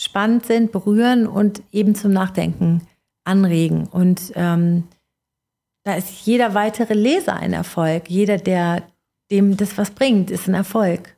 [0.00, 2.82] spannend sind, berühren und eben zum Nachdenken
[3.24, 3.86] anregen.
[3.86, 4.84] Und ähm,
[5.84, 8.08] da ist jeder weitere Leser ein Erfolg.
[8.08, 8.82] Jeder, der
[9.30, 11.16] dem das was bringt, ist ein Erfolg.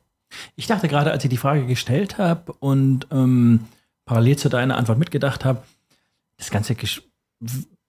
[0.55, 3.65] Ich dachte gerade, als ich die Frage gestellt habe und ähm,
[4.05, 5.63] parallel zu deiner Antwort mitgedacht habe,
[6.37, 7.01] das ganze, Ges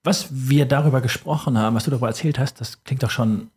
[0.03, 3.51] was wir darüber gesprochen haben, was du darüber erzählt hast, das klingt doch schon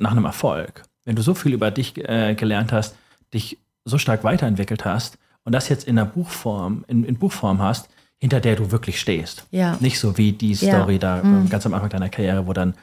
[0.00, 0.82] nach einem Erfolg.
[1.04, 2.96] Wenn du so viel über dich äh, gelernt hast,
[3.32, 7.88] dich so stark weiterentwickelt hast und das jetzt in der Buchform, in, in Buchform hast,
[8.18, 9.46] hinter der du wirklich stehst.
[9.50, 9.76] Ja.
[9.80, 10.98] Nicht so wie die Story ja.
[10.98, 11.48] da mhm.
[11.48, 12.74] ganz am Anfang deiner Karriere, wo dann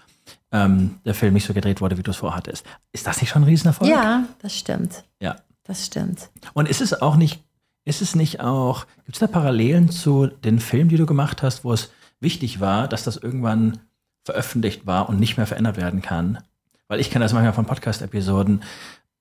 [0.52, 2.66] ähm, der Film nicht so gedreht wurde, wie du es vorhattest.
[2.92, 3.90] Ist das nicht schon ein Riesenerfolg?
[3.90, 5.04] Ja, das stimmt.
[5.22, 5.38] Ja.
[5.64, 6.30] Das stimmt.
[6.54, 7.44] Und ist es auch nicht,
[7.86, 11.64] ist es nicht auch, gibt es da Parallelen zu den Filmen, die du gemacht hast,
[11.64, 13.80] wo es wichtig war, dass das irgendwann
[14.26, 16.40] veröffentlicht war und nicht mehr verändert werden kann?
[16.88, 18.64] Weil ich kenne das manchmal von Podcast-Episoden,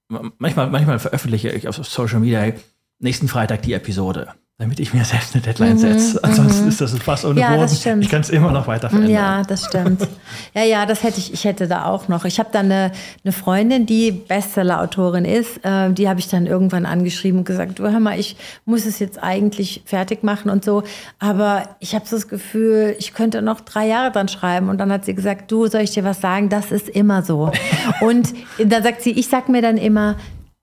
[0.09, 2.53] manchmal, manchmal veröffentliche ich auf Social Media
[2.99, 6.25] nächsten Freitag die Episode damit ich mir selbst eine Deadline mhm, setze.
[6.25, 6.69] Ansonsten mhm.
[6.71, 8.01] ist das fast ohne ja, Boden.
[8.03, 9.13] Ich kann es immer noch weiter verändern.
[9.13, 10.09] Ja, das stimmt.
[10.53, 12.25] ja, ja, das hätte ich, ich hätte da auch noch.
[12.25, 12.91] Ich habe dann eine,
[13.23, 17.89] eine Freundin, die Bestseller-Autorin ist, äh, die habe ich dann irgendwann angeschrieben und gesagt, du
[17.89, 20.83] hör mal, ich muss es jetzt eigentlich fertig machen und so,
[21.21, 24.71] aber ich habe so das Gefühl, ich könnte noch drei Jahre dran schreiben.
[24.71, 26.49] Und dann hat sie gesagt, du, soll ich dir was sagen?
[26.49, 27.53] Das ist immer so.
[28.01, 30.17] und dann sagt sie, ich sag mir dann immer,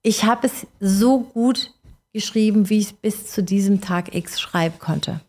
[0.03, 1.71] ich habe es so gut
[2.15, 5.19] geschrieben, wie ich es bis zu diesem Tag X schreiben konnte.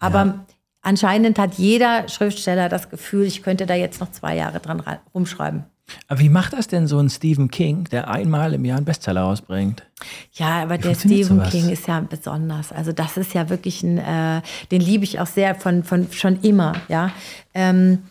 [0.00, 0.44] Aber ja.
[0.82, 4.82] anscheinend hat jeder Schriftsteller das Gefühl, ich könnte da jetzt noch zwei Jahre dran
[5.14, 5.64] rumschreiben.
[6.08, 9.22] Aber wie macht das denn so ein Stephen King, der einmal im Jahr einen Bestseller
[9.22, 9.84] rausbringt?
[10.32, 11.50] Ja, aber wie der Stephen sowas?
[11.50, 12.72] King ist ja besonders.
[12.72, 14.42] Also das ist ja wirklich ein, äh,
[14.72, 16.72] den liebe ich auch sehr von, von schon immer.
[16.88, 17.12] Ja.
[17.54, 18.02] Ähm,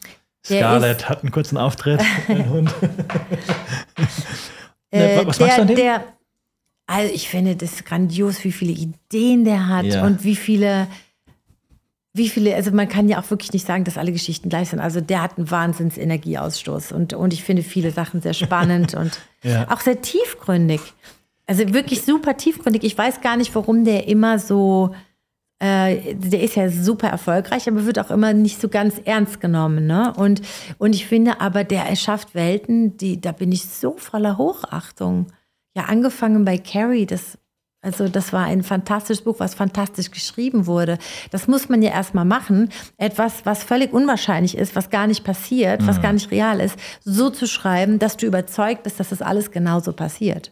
[0.46, 2.02] Scarlett ist, hat einen kurzen Auftritt.
[2.28, 2.74] Hund.
[4.92, 5.76] äh, Was der, du an dem?
[5.76, 6.04] Der,
[6.90, 10.04] also ich finde das grandios, wie viele Ideen der hat ja.
[10.04, 10.88] und wie viele,
[12.14, 14.80] wie viele, also man kann ja auch wirklich nicht sagen, dass alle Geschichten gleich sind.
[14.80, 19.70] Also der hat einen Wahnsinns-Energieausstoß und, und ich finde viele Sachen sehr spannend und ja.
[19.70, 20.82] auch sehr tiefgründig.
[21.46, 22.84] Also wirklich super tiefgründig.
[22.84, 24.96] Ich weiß gar nicht, warum der immer so,
[25.60, 29.86] äh, der ist ja super erfolgreich, aber wird auch immer nicht so ganz ernst genommen.
[29.86, 30.12] Ne?
[30.18, 30.42] Und,
[30.80, 35.28] und ich finde aber, der erschafft Welten, die, da bin ich so voller Hochachtung
[35.76, 37.38] ja angefangen bei Carrie, das
[37.82, 40.98] also das war ein fantastisches Buch, was fantastisch geschrieben wurde.
[41.32, 42.70] Das muss man ja erstmal machen.
[42.98, 45.88] Etwas, was völlig unwahrscheinlich ist, was gar nicht passiert, mhm.
[45.88, 49.52] was gar nicht real ist, so zu schreiben, dass du überzeugt bist, dass das alles
[49.52, 50.52] genauso passiert.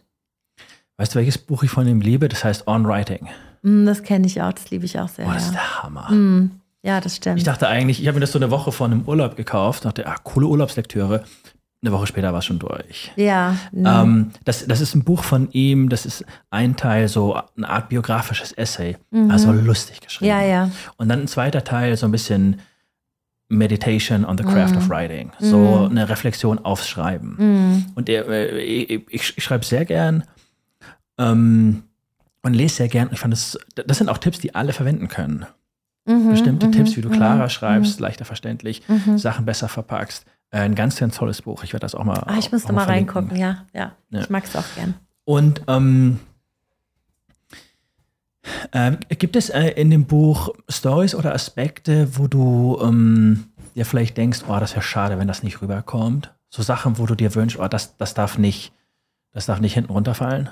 [0.96, 2.28] Weißt du, welches Buch ich von ihm liebe?
[2.30, 3.28] Das heißt On Writing.
[3.62, 5.26] Mm, das kenne ich auch, das liebe ich auch sehr.
[5.26, 6.10] Boah, das ist der Hammer.
[6.10, 6.50] Mm,
[6.82, 7.38] ja, das stimmt.
[7.38, 10.06] Ich dachte eigentlich, ich habe mir das so eine Woche vor einem Urlaub gekauft, dachte,
[10.06, 11.24] ah, coole Urlaubslektüre
[11.82, 13.12] eine Woche später war es schon durch.
[13.16, 13.56] Ja.
[13.70, 13.88] Ne.
[13.88, 17.88] Ähm, das, das ist ein Buch von ihm, das ist ein Teil so eine Art
[17.88, 19.30] biografisches Essay, mhm.
[19.30, 20.30] also lustig geschrieben.
[20.30, 20.70] Ja, ja.
[20.96, 22.60] Und dann ein zweiter Teil so ein bisschen
[23.48, 24.76] Meditation on the Craft mm.
[24.76, 25.32] of Writing.
[25.38, 25.90] So mm.
[25.90, 27.36] eine Reflexion aufs Schreiben.
[27.38, 27.86] Mm.
[27.94, 30.24] Und äh, ich, ich, ich schreibe sehr gern
[31.16, 31.84] ähm,
[32.42, 33.08] und lese sehr gern.
[33.10, 35.46] Ich fand das, das sind auch Tipps, die alle verwenden können.
[36.04, 38.04] Mhm, Bestimmte mhm, Tipps, wie du klarer mhm, schreibst, mhm.
[38.04, 39.18] leichter verständlich, mhm.
[39.18, 40.24] Sachen besser verpackst.
[40.50, 41.62] Ein ganz, ganz tolles Buch.
[41.62, 42.22] Ich werde das auch mal.
[42.26, 43.92] Ah, ich muss da mal reingucken, ja, ja.
[44.10, 44.20] ja.
[44.20, 44.94] Ich mag es auch gern.
[45.24, 46.20] Und ähm,
[48.72, 54.16] äh, gibt es äh, in dem Buch Stories oder Aspekte, wo du ähm, dir vielleicht
[54.16, 56.34] denkst, oh, das wäre schade, wenn das nicht rüberkommt?
[56.48, 58.72] So Sachen, wo du dir wünschst, oh, das, das darf nicht,
[59.32, 60.48] das darf nicht hinten runterfallen?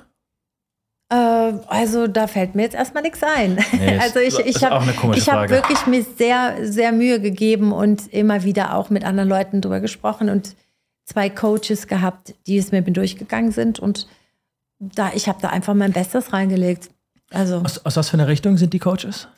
[1.09, 3.59] Äh, also da fällt mir jetzt erstmal nichts ein.
[3.73, 8.75] Nee, also ich, ich habe hab wirklich mir sehr, sehr Mühe gegeben und immer wieder
[8.75, 10.57] auch mit anderen Leuten drüber gesprochen und
[11.05, 14.09] zwei Coaches gehabt, die es mir durchgegangen sind und
[14.79, 16.91] da, ich habe da einfach mein Bestes reingelegt.
[17.31, 19.29] Also, aus, aus was für einer Richtung sind die Coaches?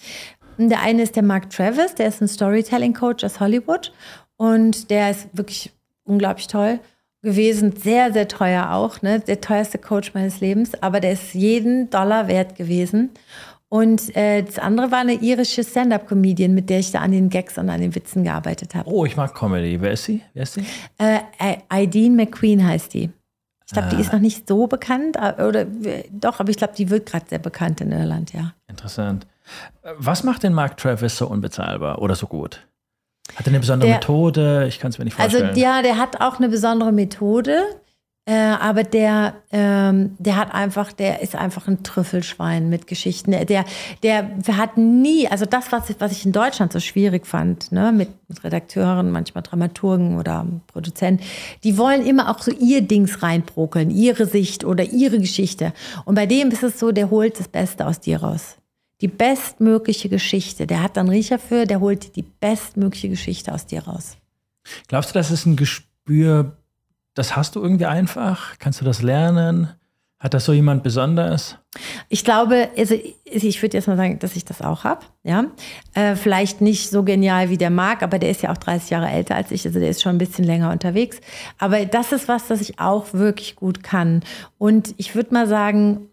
[0.57, 3.93] Der eine ist der Mark Travis, der ist ein Storytelling-Coach aus Hollywood
[4.37, 5.71] und der ist wirklich
[6.05, 6.81] unglaublich toll
[7.23, 9.21] gewesen, sehr, sehr teuer auch, ne?
[9.21, 13.11] der teuerste Coach meines Lebens, aber der ist jeden Dollar wert gewesen.
[13.71, 17.59] Und äh, das andere war eine irische Stand-up-Comedian, mit der ich da an den Gags
[17.59, 18.89] und an den Witzen gearbeitet habe.
[18.89, 19.79] Oh, ich mag Comedy.
[19.81, 20.23] Wer ist sie?
[20.33, 20.65] Wer ist sie?
[20.97, 23.11] Äh, Ideen McQueen heißt die.
[23.67, 23.95] Ich glaube, ah.
[23.95, 25.67] die ist noch nicht so bekannt, äh, oder
[26.11, 28.55] doch, aber ich glaube, die wird gerade sehr bekannt in Irland, ja.
[28.69, 29.27] Interessant.
[29.99, 32.67] Was macht den Mark Travis so unbezahlbar oder so gut?
[33.37, 34.67] Hat er eine besondere der, Methode?
[34.69, 35.51] Ich kann es mir nicht also, vorstellen.
[35.51, 37.63] Also ja, der hat auch eine besondere Methode,
[38.29, 43.31] äh, aber der, ähm, der hat einfach, der ist einfach ein Trüffelschwein mit Geschichten.
[43.31, 43.65] Der,
[44.03, 44.25] der,
[44.57, 48.11] hat nie, also das, was ich, was ich in Deutschland so schwierig fand, ne, mit,
[48.29, 51.25] mit Redakteuren, manchmal Dramaturgen oder Produzenten,
[51.65, 55.73] die wollen immer auch so ihr Dings reinbrokeln, ihre Sicht oder ihre Geschichte.
[56.05, 58.59] Und bei dem ist es so, der holt das Beste aus dir raus
[59.01, 60.67] die bestmögliche Geschichte.
[60.67, 64.17] Der hat dann Riecher für, der holt die bestmögliche Geschichte aus dir raus.
[64.89, 66.57] Glaubst du, das ist ein Gespür,
[67.15, 68.59] das hast du irgendwie einfach?
[68.59, 69.69] Kannst du das lernen?
[70.21, 71.57] Hat das so jemand besonders?
[72.09, 75.07] Ich glaube, also ich würde jetzt mal sagen, dass ich das auch habe.
[75.23, 75.45] Ja?
[75.95, 79.09] Äh, vielleicht nicht so genial wie der Marc, aber der ist ja auch 30 Jahre
[79.09, 81.21] älter als ich, also der ist schon ein bisschen länger unterwegs.
[81.59, 84.25] Aber das ist was, das ich auch wirklich gut kann.
[84.59, 86.08] Und ich würde mal sagen,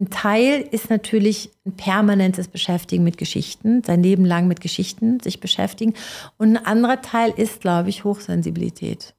[0.00, 5.40] ein Teil ist natürlich ein permanentes Beschäftigen mit Geschichten, sein Leben lang mit Geschichten sich
[5.40, 5.94] beschäftigen.
[6.36, 9.14] Und ein anderer Teil ist, glaube ich, Hochsensibilität.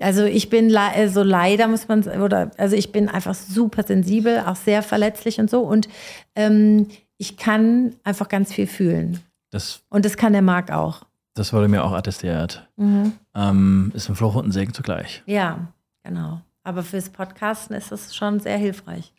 [0.00, 4.40] Also ich bin le also leider muss man oder also ich bin einfach super sensibel,
[4.40, 5.88] auch sehr verletzlich und so und
[6.34, 9.20] ähm, ich kann einfach ganz viel fühlen.
[9.50, 11.02] Das, und das kann der Marc auch.
[11.34, 12.68] Das wurde mir auch attestiert.
[12.76, 13.12] Mhm.
[13.34, 15.22] Ähm, ist ein Fluch und ein Segen zugleich.
[15.26, 15.68] Ja,
[16.02, 16.40] genau.
[16.64, 19.12] Aber fürs Podcasten ist das schon sehr hilfreich.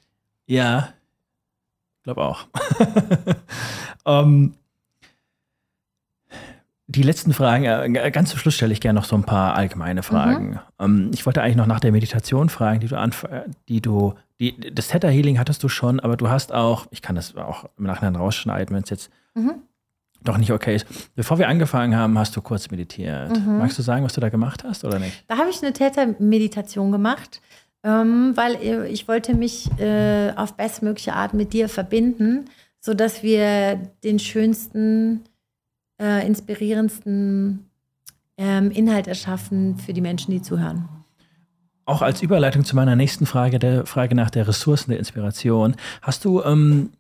[0.46, 0.94] Ja,
[2.04, 2.48] glaube auch.
[4.04, 4.54] um, ähm,
[6.88, 10.04] die letzten Fragen, äh, ganz zum Schluss stelle ich gerne noch so ein paar allgemeine
[10.04, 10.50] Fragen.
[10.50, 10.60] Mhm.
[10.78, 13.26] Um, ähm, ich wollte eigentlich noch nach der Meditation fragen, die du anf
[13.70, 17.16] die du, die, das Theta Healing hattest du schon, aber du hast auch, ich kann
[17.16, 19.54] das auch im Nachhinein rausschneiden, wenn es jetzt mhm.
[20.22, 20.86] doch nicht okay ist.
[21.16, 23.30] Bevor wir angefangen haben, hast du kurz meditiert.
[23.30, 23.60] Mhm.
[23.60, 25.24] Magst du sagen, was du da gemacht hast oder nicht?
[25.28, 27.42] Da habe ich eine Theta-Meditation gemacht
[27.84, 32.46] ähm, weil äh, ich wollte mich äh, auf bestmögliche Art mit dir verbinden,
[32.80, 35.22] sodass wir den schönsten,
[36.02, 37.70] äh, inspirierendsten
[38.38, 40.90] ähm, Inhalt erschaffen für die Menschen, die zuhören.
[41.86, 45.76] Auch als Überleitung zu meiner nächsten Frage, der Frage nach der Ressourcen der Inspiration.
[46.02, 46.92] Hast du ähm,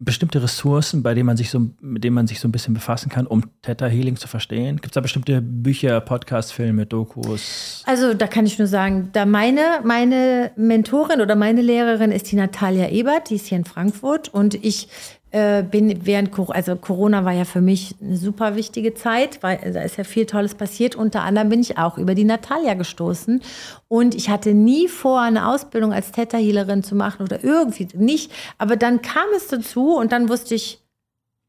[0.00, 3.08] bestimmte Ressourcen, bei denen man sich so, mit denen man sich so ein bisschen befassen
[3.08, 4.76] kann, um Theta Healing zu verstehen?
[4.76, 7.82] Gibt es da bestimmte Bücher, Podcasts, Filme, Dokus?
[7.84, 12.36] Also da kann ich nur sagen, da meine, meine Mentorin oder meine Lehrerin ist die
[12.36, 14.88] Natalia Ebert, die ist hier in Frankfurt und ich
[15.30, 19.82] äh, bin während also Corona war ja für mich eine super wichtige Zeit, weil da
[19.82, 20.94] ist ja viel Tolles passiert.
[20.96, 23.42] Unter anderem bin ich auch über die Natalia gestoßen
[23.88, 26.38] und ich hatte nie vor, eine Ausbildung als Theta
[26.82, 28.32] zu machen oder irgendwie nicht.
[28.58, 30.80] Aber dann kam es dazu und dann wusste ich,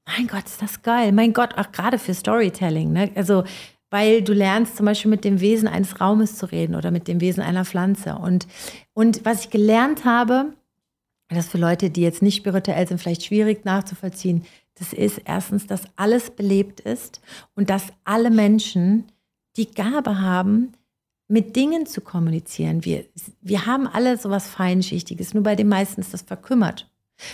[0.06, 1.12] mein Gott, ist das geil.
[1.12, 2.92] Mein Gott, auch gerade für Storytelling.
[2.92, 3.12] Ne?
[3.16, 3.44] Also
[3.92, 7.22] weil du lernst zum Beispiel mit dem Wesen eines Raumes zu reden oder mit dem
[7.22, 8.16] Wesen einer Pflanze.
[8.16, 8.48] Und,
[8.94, 10.54] und was ich gelernt habe,
[11.38, 14.46] das ist für Leute, die jetzt nicht spirituell sind, vielleicht schwierig nachzuvollziehen.
[14.76, 17.22] Das ist erstens, dass alles belebt ist
[17.56, 19.12] und dass alle Menschen
[19.58, 20.74] die Gabe haben,
[21.28, 22.84] mit Dingen zu kommunizieren.
[22.84, 23.06] Wir,
[23.42, 26.90] wir haben alle sowas Feinschichtiges, nur bei den meisten ist das verkümmert.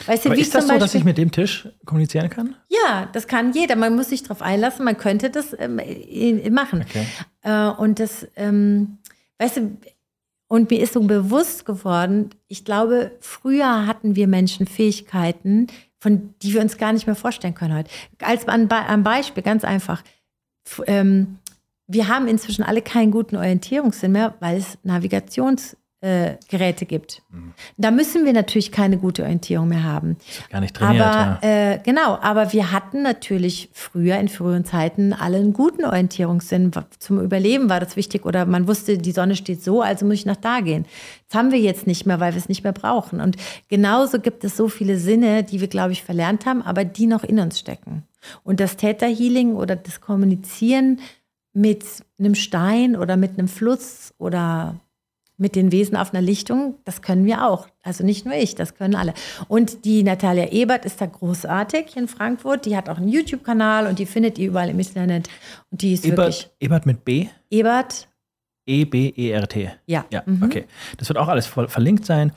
[0.05, 2.55] Weißt du, Aber wie ist das Beispiel, so, dass ich mit dem Tisch kommunizieren kann?
[2.69, 3.75] Ja, das kann jeder.
[3.75, 5.79] Man muss sich darauf einlassen, man könnte das ähm,
[6.51, 6.85] machen.
[6.87, 7.05] Okay.
[7.43, 8.97] Äh, und das, ähm,
[9.37, 9.77] weißt du,
[10.55, 15.67] und mir ist so bewusst geworden, ich glaube, früher hatten wir Menschen Fähigkeiten,
[15.99, 17.89] von die wir uns gar nicht mehr vorstellen können heute.
[18.21, 20.01] Als ein Beispiel, ganz einfach.
[20.87, 21.39] ähm,
[21.87, 25.75] wir haben inzwischen alle keinen guten Orientierungssinn mehr, weil es Navigations-
[26.05, 27.23] äh, Geräte gibt.
[27.31, 27.53] Mhm.
[27.77, 30.17] Da müssen wir natürlich keine gute Orientierung mehr haben.
[30.51, 31.03] Gar nicht trainiert.
[31.03, 31.71] Aber, ja.
[31.73, 36.71] äh, genau, aber wir hatten natürlich früher, in früheren Zeiten, alle einen guten Orientierungssinn.
[36.99, 40.25] Zum Überleben war das wichtig oder man wusste, die Sonne steht so, also muss ich
[40.27, 40.85] nach da gehen.
[41.27, 43.19] Das haben wir jetzt nicht mehr, weil wir es nicht mehr brauchen.
[43.19, 43.37] Und
[43.67, 47.23] genauso gibt es so viele Sinne, die wir, glaube ich, verlernt haben, aber die noch
[47.23, 48.03] in uns stecken.
[48.43, 50.99] Und das Täterhealing oder das Kommunizieren
[51.51, 51.83] mit
[52.19, 54.79] einem Stein oder mit einem Fluss oder
[55.37, 57.67] mit den Wesen auf einer Lichtung, das können wir auch.
[57.83, 59.13] Also nicht nur ich, das können alle.
[59.47, 62.65] Und die Natalia Ebert ist da großartig in Frankfurt.
[62.65, 65.29] Die hat auch einen YouTube-Kanal und die findet ihr überall im Internet.
[65.71, 66.49] Und die ist Ebert, wirklich.
[66.59, 67.27] Ebert mit B?
[67.49, 68.07] Ebert.
[68.65, 69.71] E-B-E-R-T.
[69.85, 70.05] Ja.
[70.11, 70.43] Ja, mhm.
[70.43, 70.65] okay.
[70.97, 72.31] Das wird auch alles verlinkt sein.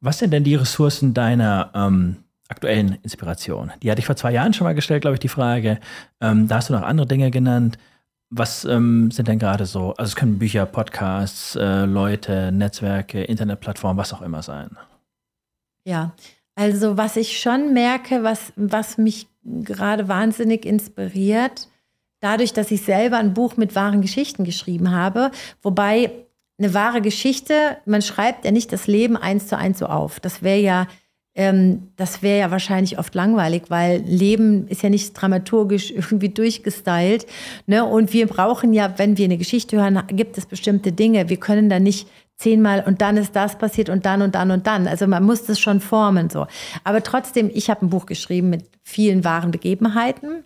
[0.00, 2.16] Was sind denn die Ressourcen deiner ähm,
[2.48, 3.70] aktuellen Inspiration?
[3.82, 5.78] Die hatte ich vor zwei Jahren schon mal gestellt, glaube ich, die Frage.
[6.20, 7.78] Ähm, da hast du noch andere Dinge genannt.
[8.36, 9.94] Was ähm, sind denn gerade so?
[9.96, 14.76] Also es können Bücher, Podcasts, äh, Leute, Netzwerke, Internetplattformen, was auch immer sein.
[15.84, 16.14] Ja,
[16.56, 21.68] also was ich schon merke, was, was mich gerade wahnsinnig inspiriert,
[22.18, 25.30] dadurch, dass ich selber ein Buch mit wahren Geschichten geschrieben habe,
[25.62, 26.10] wobei
[26.58, 30.18] eine wahre Geschichte, man schreibt ja nicht das Leben eins zu eins so auf.
[30.18, 30.88] Das wäre ja
[31.34, 37.26] ähm, das wäre ja wahrscheinlich oft langweilig, weil Leben ist ja nicht dramaturgisch irgendwie durchgestylt.
[37.66, 37.84] Ne?
[37.84, 41.28] Und wir brauchen ja, wenn wir eine Geschichte hören, gibt es bestimmte Dinge.
[41.28, 44.66] Wir können da nicht zehnmal und dann ist das passiert und dann und dann und
[44.66, 44.86] dann.
[44.86, 46.46] Also man muss das schon formen so.
[46.82, 50.44] Aber trotzdem, ich habe ein Buch geschrieben mit vielen wahren Begebenheiten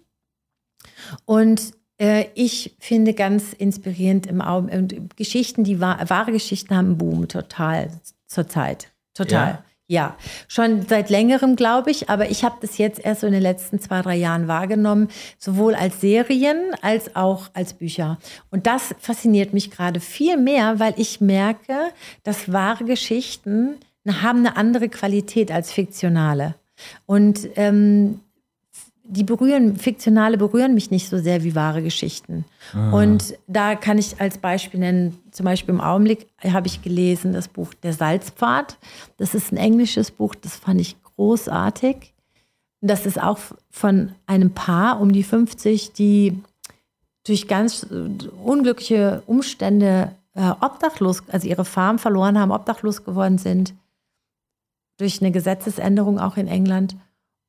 [1.25, 7.91] und äh, ich finde ganz inspirierend im Augen, Geschichten, die wahre Geschichten haben Boom total
[8.27, 8.93] zurzeit.
[9.15, 9.49] Total.
[9.49, 9.65] Ja.
[9.91, 10.19] Ja,
[10.49, 13.81] schon seit längerem, glaube ich, aber ich habe das jetzt erst so in den letzten
[13.81, 15.09] zwei, drei Jahren wahrgenommen,
[15.39, 18.19] sowohl als Serien als auch als Bücher.
[18.51, 21.91] Und das fasziniert mich gerade viel mehr, weil ich merke,
[22.23, 23.77] dass wahre Geschichten
[24.07, 26.55] haben eine andere Qualität als fiktionale.
[27.07, 28.21] Und ähm,
[29.11, 32.45] die berühren, fiktionale berühren mich nicht so sehr wie wahre Geschichten.
[32.75, 32.91] Ah.
[32.93, 37.49] Und da kann ich als Beispiel nennen, zum Beispiel im Augenblick habe ich gelesen das
[37.49, 38.77] Buch Der Salzpfad.
[39.17, 42.13] Das ist ein englisches Buch, das fand ich großartig.
[42.81, 43.39] Das ist auch
[43.71, 46.43] von einem Paar um die 50, die
[47.27, 47.87] durch ganz
[48.45, 53.75] unglückliche Umstände äh, obdachlos, also ihre Farm verloren haben, obdachlos geworden sind.
[54.99, 56.97] Durch eine Gesetzesänderung auch in England.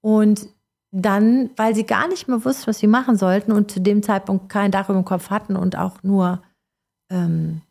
[0.01, 0.47] Und
[0.91, 4.49] dann, weil sie gar nicht mehr wussten, was sie machen sollten und zu dem Zeitpunkt
[4.49, 6.41] kein Dach über dem Kopf hatten und auch nur
[7.11, 7.61] ähm,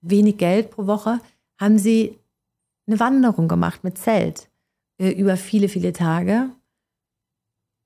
[0.00, 1.20] wenig Geld pro Woche,
[1.58, 2.18] haben sie
[2.86, 4.48] eine Wanderung gemacht mit Zelt
[4.98, 6.50] äh, über viele, viele Tage.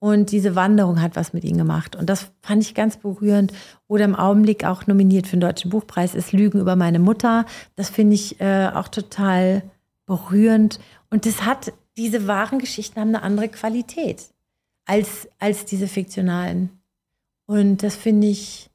[0.00, 1.94] Und diese Wanderung hat was mit ihnen gemacht.
[1.94, 3.52] Und das fand ich ganz berührend.
[3.86, 7.46] Oder im Augenblick auch nominiert für den Deutschen Buchpreis ist Lügen über meine Mutter.
[7.76, 9.62] Das finde ich äh, auch total
[10.06, 10.80] berührend.
[11.10, 14.31] Und das hat, diese wahren Geschichten haben eine andere Qualität
[14.86, 16.70] als, als diese fiktionalen.
[17.46, 18.70] Und das finde ich,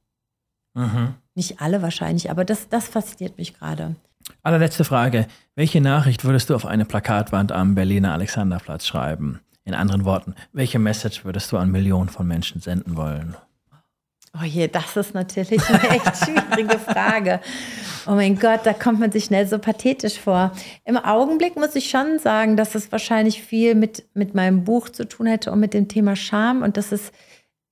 [0.74, 1.16] mhm.
[1.36, 3.96] nicht alle wahrscheinlich, aber das, das fasziniert mich gerade.
[4.44, 5.28] Allerletzte Frage.
[5.56, 9.40] Welche Nachricht würdest du auf eine Plakatwand am Berliner Alexanderplatz schreiben?
[9.64, 13.36] In anderen Worten, welche Message würdest du an Millionen von Menschen senden wollen?
[14.40, 17.40] Oh je, das ist natürlich eine echt schwierige Frage.
[18.06, 20.52] Oh mein Gott, da kommt man sich schnell so pathetisch vor.
[20.86, 25.08] Im Augenblick muss ich schon sagen, dass es wahrscheinlich viel mit, mit meinem Buch zu
[25.08, 27.12] tun hätte und mit dem Thema Scham und das ist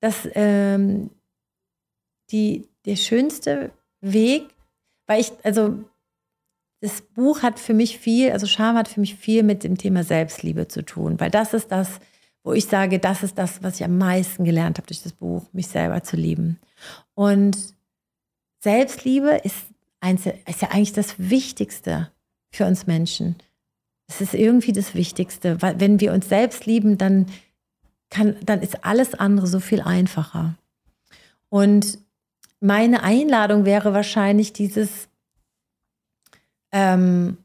[0.06, 1.10] dass ähm,
[2.32, 4.48] die, der schönste Weg,
[5.08, 5.80] weil ich, also
[6.82, 10.04] das Buch hat für mich viel, also Scham hat für mich viel mit dem Thema
[10.04, 12.00] Selbstliebe zu tun, weil das ist das,
[12.46, 15.44] wo ich sage, das ist das, was ich am meisten gelernt habe durch das Buch,
[15.52, 16.60] mich selber zu lieben.
[17.16, 17.58] Und
[18.62, 19.66] Selbstliebe ist,
[20.46, 22.12] ist ja eigentlich das Wichtigste
[22.52, 23.36] für uns Menschen.
[24.08, 27.26] Es ist irgendwie das Wichtigste, weil wenn wir uns selbst lieben, dann,
[28.12, 30.54] kann, dann ist alles andere so viel einfacher.
[31.50, 31.98] Und
[32.60, 35.10] meine Einladung wäre wahrscheinlich dieses,
[36.72, 37.38] ähm,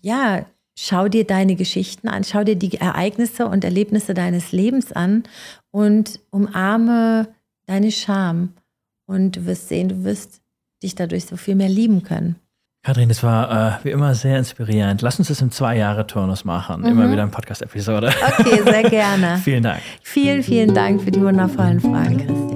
[0.00, 0.46] ja,
[0.76, 5.24] schau dir deine Geschichten an, schau dir die Ereignisse und Erlebnisse deines Lebens an
[5.70, 7.28] und umarme
[7.66, 8.54] deine Scham.
[9.06, 10.40] Und du wirst sehen, du wirst
[10.82, 12.36] dich dadurch so viel mehr lieben können.
[12.84, 15.00] Kathrin, das war äh, wie immer sehr inspirierend.
[15.00, 16.82] Lass uns das im Zwei-Jahre-Turnus machen.
[16.82, 16.88] Mhm.
[16.88, 18.12] Immer wieder eine Podcast-Episode.
[18.38, 19.38] Okay, sehr gerne.
[19.42, 19.80] vielen Dank.
[20.02, 22.53] Vielen, vielen Dank für die wundervollen Fragen, Christian.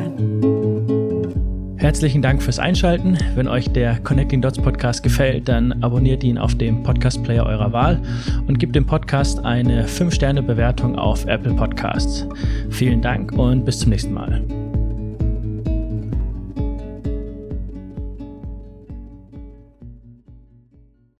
[1.78, 3.16] Herzlichen Dank fürs Einschalten.
[3.36, 7.72] Wenn euch der Connecting Dots Podcast gefällt, dann abonniert ihn auf dem Podcast Player eurer
[7.72, 8.02] Wahl
[8.48, 12.26] und gebt dem Podcast eine 5-Sterne-Bewertung auf Apple Podcasts.
[12.70, 14.67] Vielen Dank und bis zum nächsten Mal.